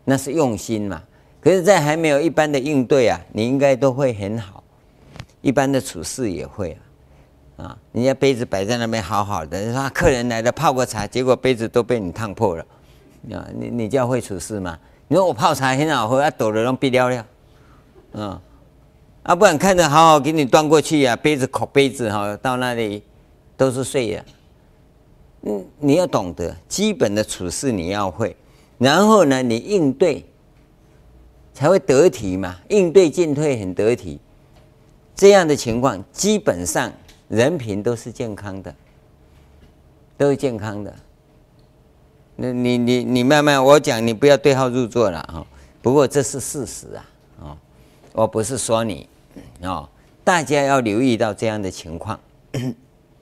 [0.05, 1.03] 那是用心嘛。
[1.41, 4.63] 可是，在还没有一般的应对啊，你应该都会很好。
[5.41, 6.77] 一般的处事也会。
[7.57, 12.63] 啊，人家杯子摆在那边好好的，你说客人来了泡个茶，结果杯子都被你烫破了，
[13.31, 14.77] 啊，你你叫会处事吗？
[15.07, 17.25] 你说我泡茶很好喝，啊，抖了都别了了，
[18.13, 18.41] 啊，
[19.23, 23.01] 啊，不然看着好好给你端过去呀，啊，杯子口杯子哈，到那里
[23.57, 24.25] 都是碎的。
[25.41, 28.35] 嗯，你要懂得基本的处事你要会，
[28.77, 30.23] 然后呢，你应对
[31.55, 34.19] 才会得体嘛，应对进退很得体，
[35.15, 36.93] 这样的情况基本上。
[37.29, 38.73] 人品都是健康的，
[40.17, 40.95] 都是健康的。
[42.37, 45.45] 那你你你慢慢我讲，你不要对号入座了哈。
[45.81, 47.05] 不过这是事实啊，
[47.41, 47.57] 哦，
[48.13, 49.09] 我不是说你，
[49.61, 49.89] 哦，
[50.23, 52.19] 大家要留意到这样的情况。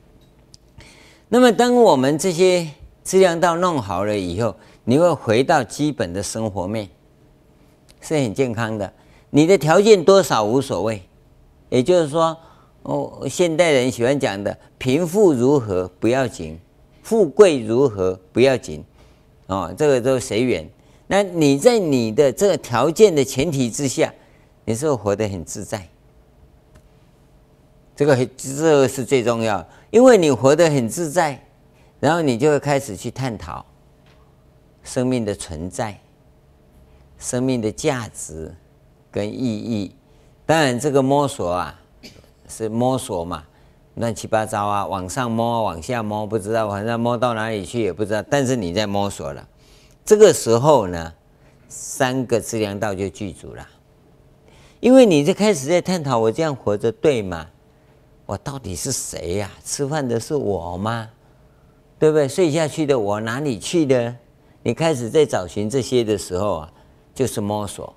[1.30, 2.70] 那么，当我们这些
[3.04, 6.88] 资粮道弄好了以后，你会回到基本的生活面，
[8.02, 8.94] 是很健康的。
[9.32, 11.02] 你的条件多少无所谓，
[11.70, 12.38] 也就是说。
[12.86, 16.60] 哦，现代人喜欢讲的贫富如何不要紧，
[17.02, 18.84] 富贵如何不要紧，
[19.48, 20.70] 哦，这个都随缘。
[21.08, 24.14] 那你在你的这个条件的前提之下，
[24.66, 25.88] 你是不是活得很自在？
[27.96, 31.44] 这个，这个是最重要，因为你活得很自在，
[32.00, 33.66] 然后你就会开始去探讨
[34.84, 36.00] 生命的存在、
[37.18, 38.54] 生命的价值
[39.10, 39.96] 跟意义。
[40.46, 41.82] 当然，这个摸索啊。
[42.48, 43.44] 是摸索嘛，
[43.96, 48.22] 乱七八糟啊，往上摸，往下摸，不知道，反正摸到哪里去也不知道。
[48.30, 49.48] 但是你在摸索了，
[50.06, 51.14] 这个时候呢，
[51.68, 53.68] 三个资粮道就具足了，
[54.80, 57.48] 因为你就开始在探讨：我这样活着对吗？
[58.26, 59.52] 我到底是谁呀？
[59.64, 61.10] 吃饭的是我吗？
[61.98, 62.28] 对不对？
[62.28, 64.16] 睡下去的我哪里去的？
[64.62, 66.74] 你开始在找寻这些的时候啊，
[67.14, 67.94] 就是摸索。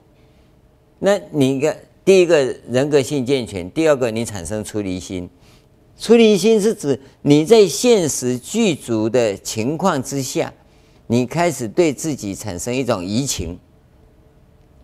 [0.99, 1.76] 那你个。
[2.09, 5.29] 第一个人格性健全，第二个你产生出离心。
[5.99, 10.51] 出离心是指你在现实具足的情况之下，
[11.09, 13.59] 你开始对自己产生一种移情，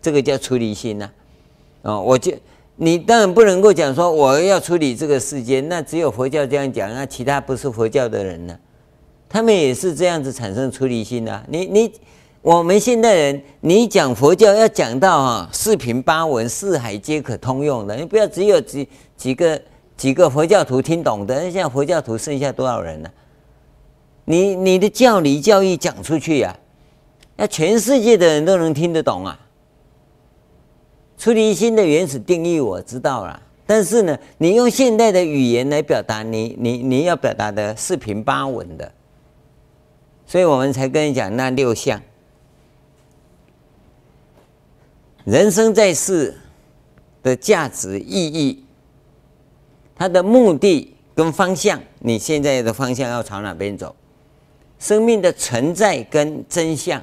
[0.02, 1.10] 这个叫出离心呐。
[1.80, 2.30] 哦，我就
[2.76, 8.54] 你当然不能够讲说我要处理这个世间，那只有佛教这样讲，那其他不是佛教的人呢？
[9.30, 11.90] 他们也是这样子产生出离心的、你你
[12.44, 18.86] 我们现代人，你讲佛教要讲到啊四平八稳、四海皆可通用的，你不要只有几
[19.16, 19.58] 几个
[19.96, 23.08] 几个佛教徒听懂的，那现在佛教徒剩下多少人呢、
[24.26, 26.60] 你你的教理教义讲出去呀、啊，
[27.36, 29.40] 那全世界的人都能听得懂啊。
[31.16, 38.92] 出离心的原始定义我知道了，但是呢，你用现代的语言来表达，你你你要表达的四平八稳的，
[40.26, 41.98] 所以我们才跟你讲那六项。
[45.24, 46.36] 人生在世
[47.22, 48.64] 的价值意义，
[49.96, 53.96] 它的目的跟方向，你现在的方向要朝哪边走？
[54.78, 57.02] 生命的存在跟真相。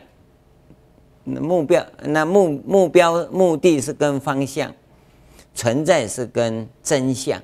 [1.23, 4.71] 目标，那目目标目的是跟方向，
[5.55, 7.41] 存在是跟真相，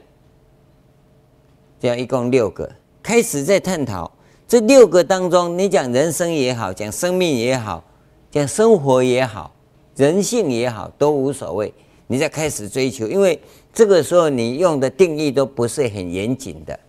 [1.80, 2.70] 这样一共六个。
[3.02, 4.12] 开始在探讨
[4.48, 7.84] 这六个当中，你讲人生也好，讲生命也好，
[8.30, 9.54] 讲生活也好，
[9.98, 11.74] 人性也好，都无所谓。
[12.08, 13.38] 你在开始追求，因为
[13.74, 16.80] 这个时候你用的定义都不是很严谨的，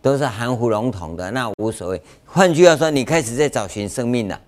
[0.00, 2.00] 都是含糊笼统的，那无所谓。
[2.24, 4.40] 换句话说，你开始在找寻生命了。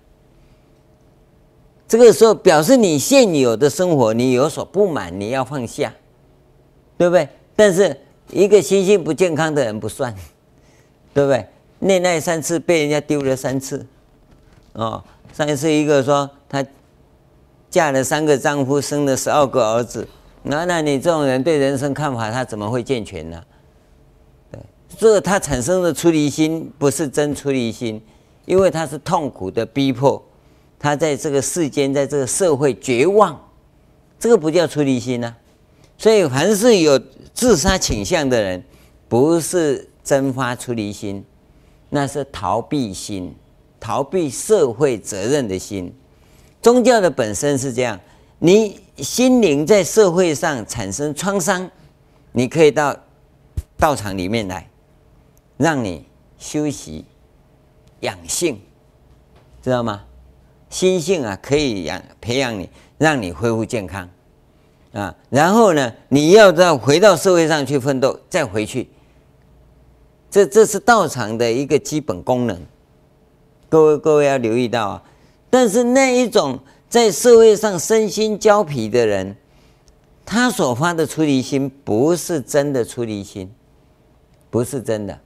[1.87, 5.93] 这个时候表示你现有的生活你有所不满，你要放下，
[6.97, 7.27] 对不对？
[7.55, 7.95] 但是
[8.31, 10.11] 一个心性不健康的人不算，
[11.13, 11.45] 对不对？
[11.81, 13.85] 恋爱三次被人家丢了三次，
[14.71, 15.03] 哦，
[15.33, 16.65] 上一次一个说他
[17.73, 20.07] 嫁了三个丈夫，生了十二个儿子，
[20.43, 23.43] 那那你这种人对人生看法他怎么会健全呢？
[24.51, 24.59] 对，
[24.95, 27.99] 这个他产生的出离心不是真出离心，
[28.45, 30.23] 因为他是痛苦的逼迫。
[30.77, 33.41] 他在这个世间，在这个社会绝望，
[34.19, 35.35] 这个不叫出离心啊。
[35.97, 37.01] 所以，凡是有
[37.33, 38.63] 自杀倾向的人，
[39.09, 41.25] 不是真发出离心，
[41.89, 43.33] 那是逃避心，
[43.79, 45.91] 逃避社会责任的心。
[46.63, 47.99] 宗教的本身是这样，
[48.39, 51.69] 你心灵在社会上产生创伤，
[52.31, 52.95] 你可以到
[53.77, 54.69] 道场里面来，
[55.57, 56.05] 让你
[56.39, 57.03] 休息
[57.99, 58.61] 养性，
[59.61, 60.05] 知道吗？
[60.69, 64.09] 心性啊，可以养培养你，让你恢复健康
[64.93, 65.13] 啊。
[65.29, 68.87] 然后呢，你要再回到社会上去奋斗，再回去。
[70.31, 72.57] 这这是道场的一个基本功能。
[73.67, 75.03] 各位各位要留意到啊。
[75.53, 76.57] 但是那一种
[76.89, 79.35] 在社会上身心交疲的人，
[80.25, 83.53] 他所发的出离心不是真的出离心，
[84.49, 85.19] 不是真的。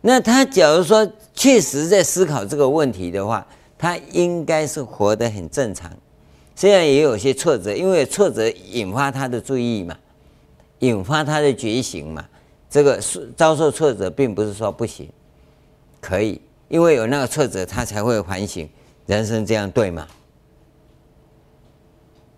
[0.00, 3.46] 那他假如说确实在思考这个问题的话，
[3.76, 5.92] 他应该是活得很正常，
[6.54, 9.94] 虽然也有些挫折，因为挫折引发他的注意嘛，
[10.78, 12.24] 引发他的觉醒嘛。
[12.70, 12.98] 这个
[13.36, 15.06] 遭受挫折，并不是说不行，
[16.00, 18.66] 可以，因为有那个挫折，他才会反省
[19.06, 20.06] 人生这样对吗？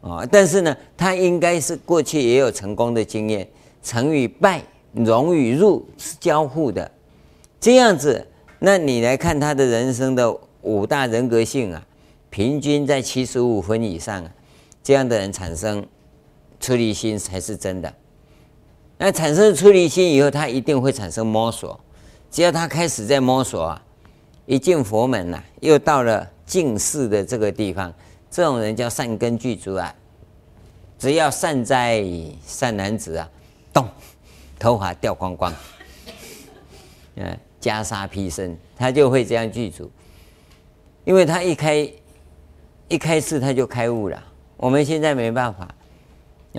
[0.00, 3.48] 哦，但是呢，他应该是过去也有成功的经验，
[3.82, 4.62] 成与败、
[4.92, 6.90] 荣与辱是交互的，
[7.58, 8.26] 这样子，
[8.58, 10.38] 那你来看他的人生的。
[10.62, 11.86] 五大人格性啊，
[12.30, 14.30] 平均在七十五分以上啊，
[14.82, 15.86] 这样的人产生
[16.58, 17.94] 出离心才是真的。
[18.98, 21.78] 那产生出离心以后，他一定会产生摸索。
[22.28, 23.82] 只要他开始在摸索啊，
[24.46, 27.92] 一进佛门呐、又到了净世的这个地方，
[28.30, 29.94] 这种人叫善根具足啊。
[30.98, 32.04] 只要善哉
[32.44, 33.30] 善男子啊，
[33.72, 33.86] 动，
[34.58, 35.54] 头发掉光光，
[37.14, 39.88] 嗯， 袈裟披身，他就会这样具足。
[41.04, 41.88] 因为他一开
[42.88, 44.20] 一开始他就开悟了，
[44.56, 45.68] 我们现在没办法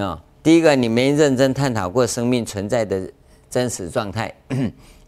[0.02, 0.24] 啊。
[0.42, 3.12] 第一个，你没认真探讨过生命存在的
[3.50, 4.30] 真实状态；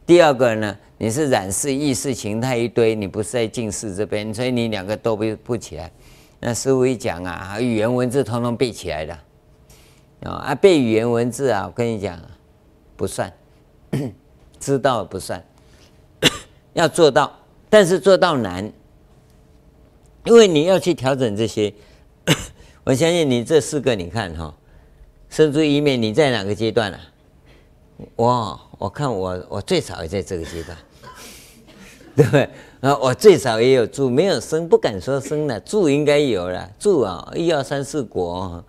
[0.06, 5.92] 第二个呢，你是染色意识形态一堆，你不是在近世这边，所以你两个都不不起来。
[6.40, 9.14] 那师父一讲啊，语言文字统统背起来的
[10.24, 12.20] 啊啊，背语言文字啊，我跟你讲
[12.96, 13.32] 不算，
[14.60, 15.44] 知道不算，
[16.74, 17.32] 要做到，
[17.70, 18.72] 但是做到难。
[20.26, 21.74] 因为你要去调整这些，
[22.86, 24.54] 我相信你这四个，你看哈，
[25.30, 27.00] 生出一面，你在哪个阶段啊？
[28.18, 30.76] 哇我看我我最少也在这个阶段，
[32.18, 32.50] 对不对？
[32.80, 38.66] 啊，我最少也有住，没有生，不敢说生了，住应该有了，住啊，一二三四国。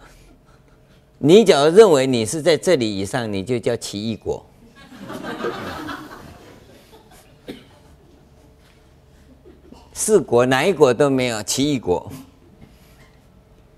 [1.17, 4.45] 你只要认为你是在这里以上，你就叫奇异果。
[9.95, 12.13] 四国哪一国都没有，奇异国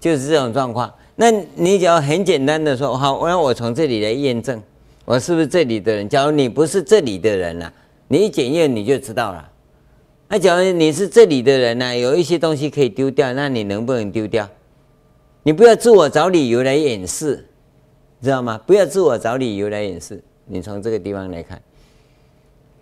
[0.01, 0.93] 就是这种状况。
[1.15, 4.61] 那你只要很简单的说，好，那我从这里来验证，
[5.05, 6.09] 我是不是这里的人？
[6.09, 7.73] 假如你不是这里的人呐、
[8.09, 9.51] 你一检验你就知道了。
[10.29, 14.49] 那假如你是这里的人呐、啊，有一些东西可以丢掉，那你能不能丢掉？
[15.43, 17.47] 你不要自我找理由来掩饰，
[18.23, 18.59] 知道吗？
[18.67, 20.23] 不要自我找理由来掩饰。
[20.47, 21.61] 你从这个地方来看，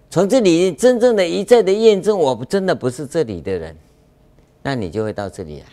[0.08, 3.76] 从这里真正的一再的验证，我真的不是这里的人，
[4.62, 5.66] 那你就会到这里来，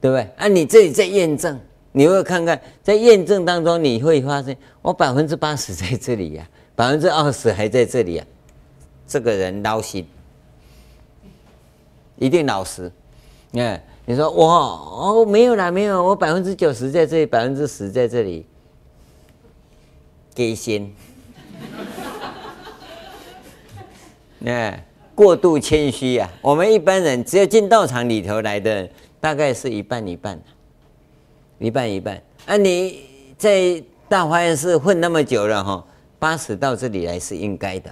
[0.00, 0.28] 对不对？
[0.36, 1.58] 啊，你这里在验证，
[1.92, 8.26] 你会看看在验证当中，你会发现我百分之八十 在这里呀、百分之二十还在这里呀、啊，
[9.06, 10.06] 这个人捞心，
[12.18, 12.90] 一定老实。
[13.50, 18.46] 你看，你说我哦没有啦，没有，我百分之九十在这里，百分之十在这里。
[20.34, 20.96] 给心，
[24.38, 24.74] 那
[25.14, 26.26] 过度谦虚呀。
[26.40, 28.88] 我们一般人只要进道场里头来的，
[29.20, 30.40] 大概是一半一半，
[31.62, 32.20] 一半一半。
[32.46, 33.00] 啊，你
[33.38, 35.84] 在大华严寺混那么久了哈，
[36.18, 37.90] 八十到这里来是应该的，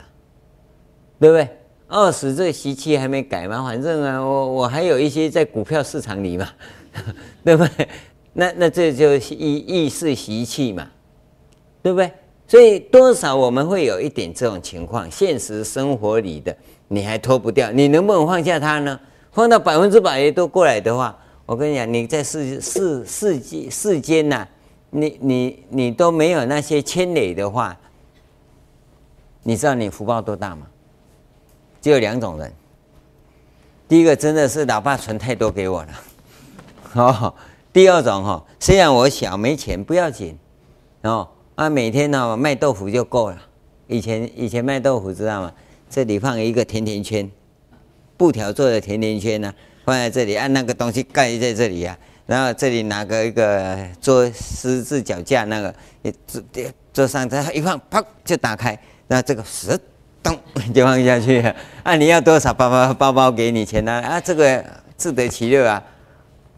[1.18, 1.48] 对不对？
[1.88, 6.48] 二十这个习气还没改吗，反正啊，我我还有一些在股票市场里嘛，
[7.44, 7.88] 对不对？
[8.32, 10.86] 那那这就是意意识习气嘛，
[11.82, 12.10] 对不对？
[12.46, 16.56] 所以多少我们会有一点这种情况，现实生活里的
[16.88, 18.98] 你还脱不掉，你能不能放下它呢？
[19.32, 21.16] 放到百分之百都过来的话，
[21.51, 24.46] 我跟你讲，你在世世世间世间呐，
[24.90, 27.76] 你你你都没有那些牵累的话，
[29.42, 30.68] 你知道你福报多大吗？
[31.82, 32.53] 只有两种人，
[33.88, 35.92] 第一个真的是老爸存太多给我了，
[36.94, 37.34] 哦，
[37.72, 40.38] 第二种哈，虽然我小没钱不要紧，
[41.03, 41.28] 哦。
[41.57, 43.36] 啊，每天呢卖豆腐就够了。
[43.88, 45.53] 以前以前卖豆腐知道吗？
[45.90, 47.28] 这里放一个甜甜圈，
[48.16, 49.53] 布条做的甜甜圈呢、
[49.84, 52.08] 放在这里，按那个东西盖在这里呀、啊。
[52.26, 55.74] 然后这里拿个一个做十字脚架那个，
[56.26, 56.42] 桌
[56.92, 58.78] 桌上这一放，啪就打开，
[59.08, 59.76] 那这个石
[60.22, 60.38] 咚
[60.72, 61.52] 就放下去了。
[61.82, 63.92] 啊，你要多少包包包包给你钱呢？
[64.06, 64.64] 啊，这个
[64.96, 65.82] 自得其乐啊。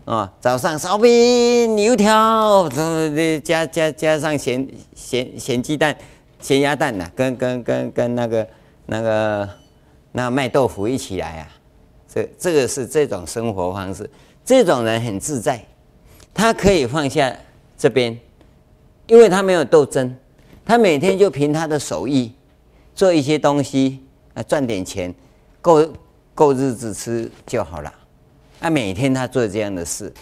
[0.04, 2.68] 哦，早上烧饼、油条，
[3.42, 5.96] 加加加上咸咸咸鸡蛋、
[6.40, 8.46] 咸鸭蛋呐、啊，跟跟跟跟那个
[8.86, 9.48] 那个
[10.10, 11.48] 那卖豆腐一起来啊，
[12.12, 14.08] 这这个是这种生活方式，
[14.44, 15.64] 这种人很自在，
[16.34, 17.34] 他可以放下
[17.78, 18.18] 这边，
[19.06, 20.14] 因为他没有斗争，
[20.64, 22.30] 他每天就凭他的手艺
[22.94, 24.04] 做一些东西
[24.34, 25.14] 啊，赚点钱，
[25.62, 25.90] 够
[26.34, 27.92] 够日子吃就好了。
[28.60, 30.12] 啊每天他做这样的事，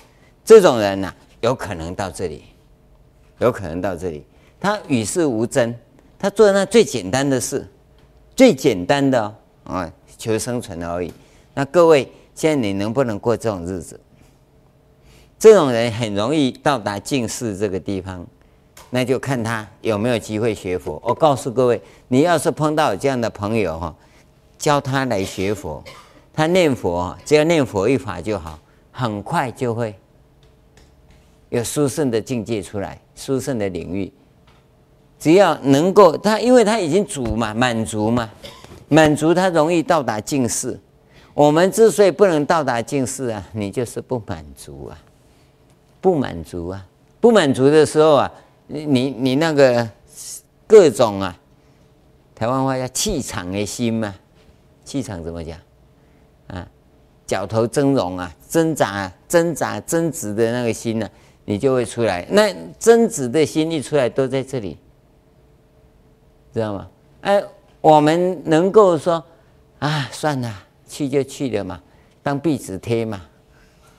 [0.45, 2.45] 这种人呐，有可能到这里，
[3.38, 4.24] 有可能到这里。
[4.61, 5.74] 他与世无争，
[6.18, 7.66] 他做那最简单的事，
[8.36, 9.34] 最简单的
[9.64, 11.12] 啊，求生存而已。
[11.55, 13.98] 那各位，现在你能不能过这种日子？
[15.38, 18.26] 这种人很容易到达净寺这个地方，
[18.90, 21.01] 那就看他有没有机会学佛。
[21.05, 23.94] 我告诉各位，你要是碰到这样的朋友哈，
[24.59, 25.82] 教他来学佛。
[26.32, 28.59] 他念佛，只要念佛一法就好，
[28.92, 29.94] 很快就会
[31.48, 34.12] 有殊胜的境界出来，殊胜的领域。
[35.18, 38.30] 只要能够他，因为他已经足嘛，满足嘛，
[38.88, 40.78] 满足他容易到达净寺。
[41.35, 44.99] 我们之所以不能到达近视啊，你就是不满足啊，
[46.01, 46.87] 不满足啊，
[47.20, 48.33] 不满足的时候啊，
[48.66, 49.89] 你你你那个
[50.66, 51.37] 各种啊，
[52.35, 54.14] 台湾话叫气场的心嘛，
[54.85, 55.59] 气场怎么讲？
[56.49, 56.66] 啊，
[57.26, 61.09] 绞头峥嵘啊，挣扎、挣扎、争执的那个心呢、
[61.45, 62.26] 你就会出来。
[62.31, 64.76] 那争执的心一出来，都在这里，
[66.53, 66.89] 知道吗？
[67.20, 67.43] 哎，
[67.81, 69.24] 我们能够说
[69.78, 70.53] 啊，算了，
[70.91, 71.80] 去就去了嘛，
[72.22, 73.22] 当壁纸贴嘛，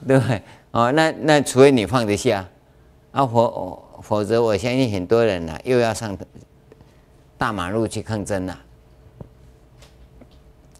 [0.05, 0.41] 对不对？
[0.71, 2.47] 哦，那那除非你放得下，
[3.11, 6.17] 啊，否否则我相信很多人呢、又要上
[7.37, 8.59] 大马路去抗争了。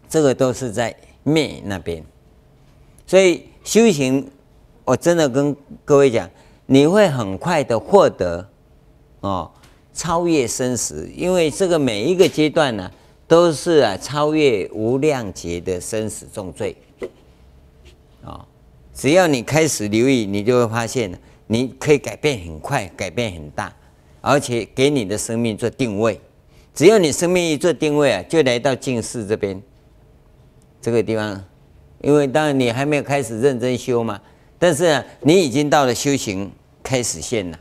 [0.08, 0.94] 这个都是在。
[1.24, 2.04] 灭那边，
[3.06, 4.28] 所以修行，
[4.84, 5.54] 我真的跟
[5.84, 6.28] 各位讲，
[6.66, 8.44] 你会很快的获得
[9.20, 9.48] 哦，
[9.94, 12.90] 超越生死，因为这个每一个阶段呢，
[13.32, 16.76] 都是啊超越无量劫的生死重罪，
[18.22, 18.44] 哦，
[18.92, 23.74] 只要你开始留意，你就会发现，你可以改变很快，改变很大，
[24.20, 26.20] 而且给你的生命做定位，
[26.74, 29.62] 只要你生命一做定位啊，就来到净寺这边。
[30.82, 31.42] 这个地方，
[32.02, 34.20] 因为当然你还没有开始认真修嘛，
[34.58, 36.52] 但是呢，你已经到了修行
[36.82, 37.58] 开始线了，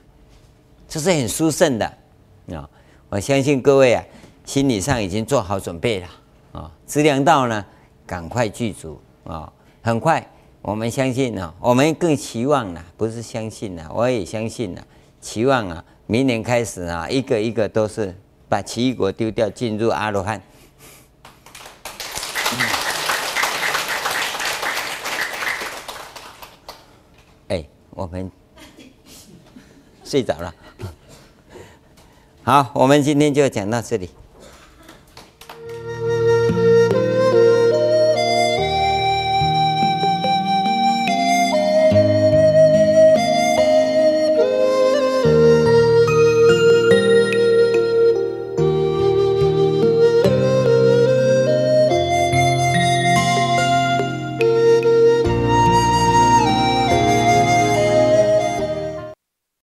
[0.90, 1.86] 这是很殊胜的
[2.48, 2.70] 啊！
[3.08, 4.04] 我相信各位啊，
[4.44, 6.08] 心理上已经做好准备了
[6.52, 6.72] 啊！
[6.86, 7.66] 资粮道呢，
[8.06, 9.52] 赶快具足啊！
[9.82, 10.30] 很快
[10.62, 14.84] 我们相信呢，我们更期望呢，不是相信呢，我也相信呢，
[15.22, 18.16] 期望啊，明年开始啊，一个一个都是
[18.50, 20.42] 把奇异果丢掉，进入阿罗汉。
[27.48, 28.30] 哎，我们
[30.04, 30.54] 睡着了。
[32.44, 34.10] 好，我们今天就讲到这里。